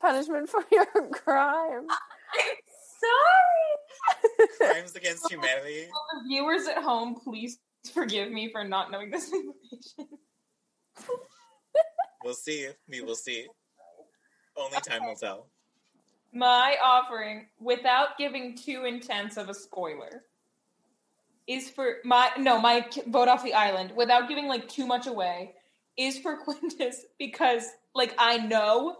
[0.00, 1.86] Punishment for your crime.
[3.00, 4.48] Sorry.
[4.58, 5.86] Crimes against humanity.
[5.86, 7.58] The viewers at home, please
[7.92, 10.18] forgive me for not knowing this information.
[12.22, 12.68] We'll see.
[12.88, 13.46] We will see.
[14.56, 15.50] Only time will tell.
[16.34, 20.24] My offering, without giving too intense of a spoiler,
[21.46, 25.54] is for my no my vote off the island without giving like too much away
[25.96, 28.96] is for Quintus because like I know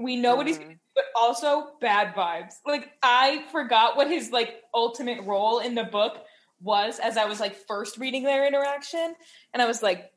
[0.00, 0.78] we know what he's Mhm.
[0.94, 2.54] but also bad vibes.
[2.64, 6.24] Like I forgot what his like ultimate role in the book
[6.62, 9.14] was as I was like first reading their interaction
[9.52, 10.12] and I was like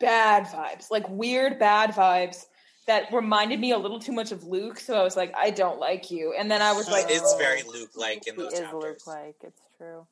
[0.00, 2.46] bad vibes, like weird bad vibes
[2.88, 5.78] that reminded me a little too much of Luke, so I was like I don't
[5.78, 6.34] like you.
[6.36, 8.82] And then I was He like is very Luke-like in He those is chapters.
[8.82, 10.06] Luke like, it's true.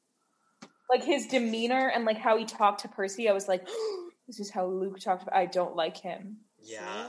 [0.89, 3.67] like his demeanor and like how he talked to Percy, I was like,
[4.29, 5.35] this is how Luke talked about.
[5.35, 6.37] I don't like him.
[6.63, 7.09] Yeah,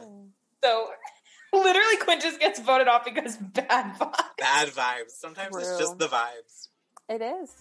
[0.64, 0.90] So
[1.54, 4.20] literally, Quintus gets voted off because bad vibes.
[4.38, 5.12] bad vibes.
[5.12, 6.68] Sometimes it's just the vibes.
[7.10, 7.54] It is.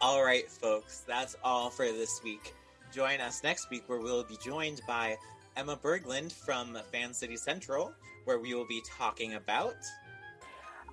[0.00, 2.54] All right, folks, that's all for this week.
[2.94, 5.18] Join us next week where we'll be joined by
[5.56, 7.92] Emma Berglund from Fan City Central,
[8.24, 9.76] where we will be talking about.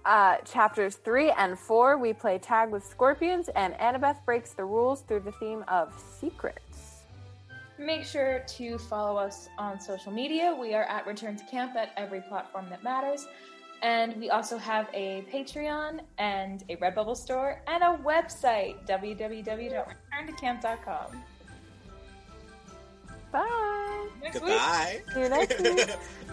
[0.05, 5.01] Uh, chapters three and four, we play tag with scorpions, and Annabeth breaks the rules
[5.01, 7.01] through the theme of secrets.
[7.77, 10.55] Make sure to follow us on social media.
[10.59, 13.27] We are at Return to Camp at every platform that matters.
[13.83, 21.23] And we also have a Patreon and a Redbubble store and a website, www.returntocamp.com.
[23.32, 24.07] Bye.
[24.21, 24.43] Next week.
[24.43, 25.01] Goodbye.
[25.13, 25.89] See you next week.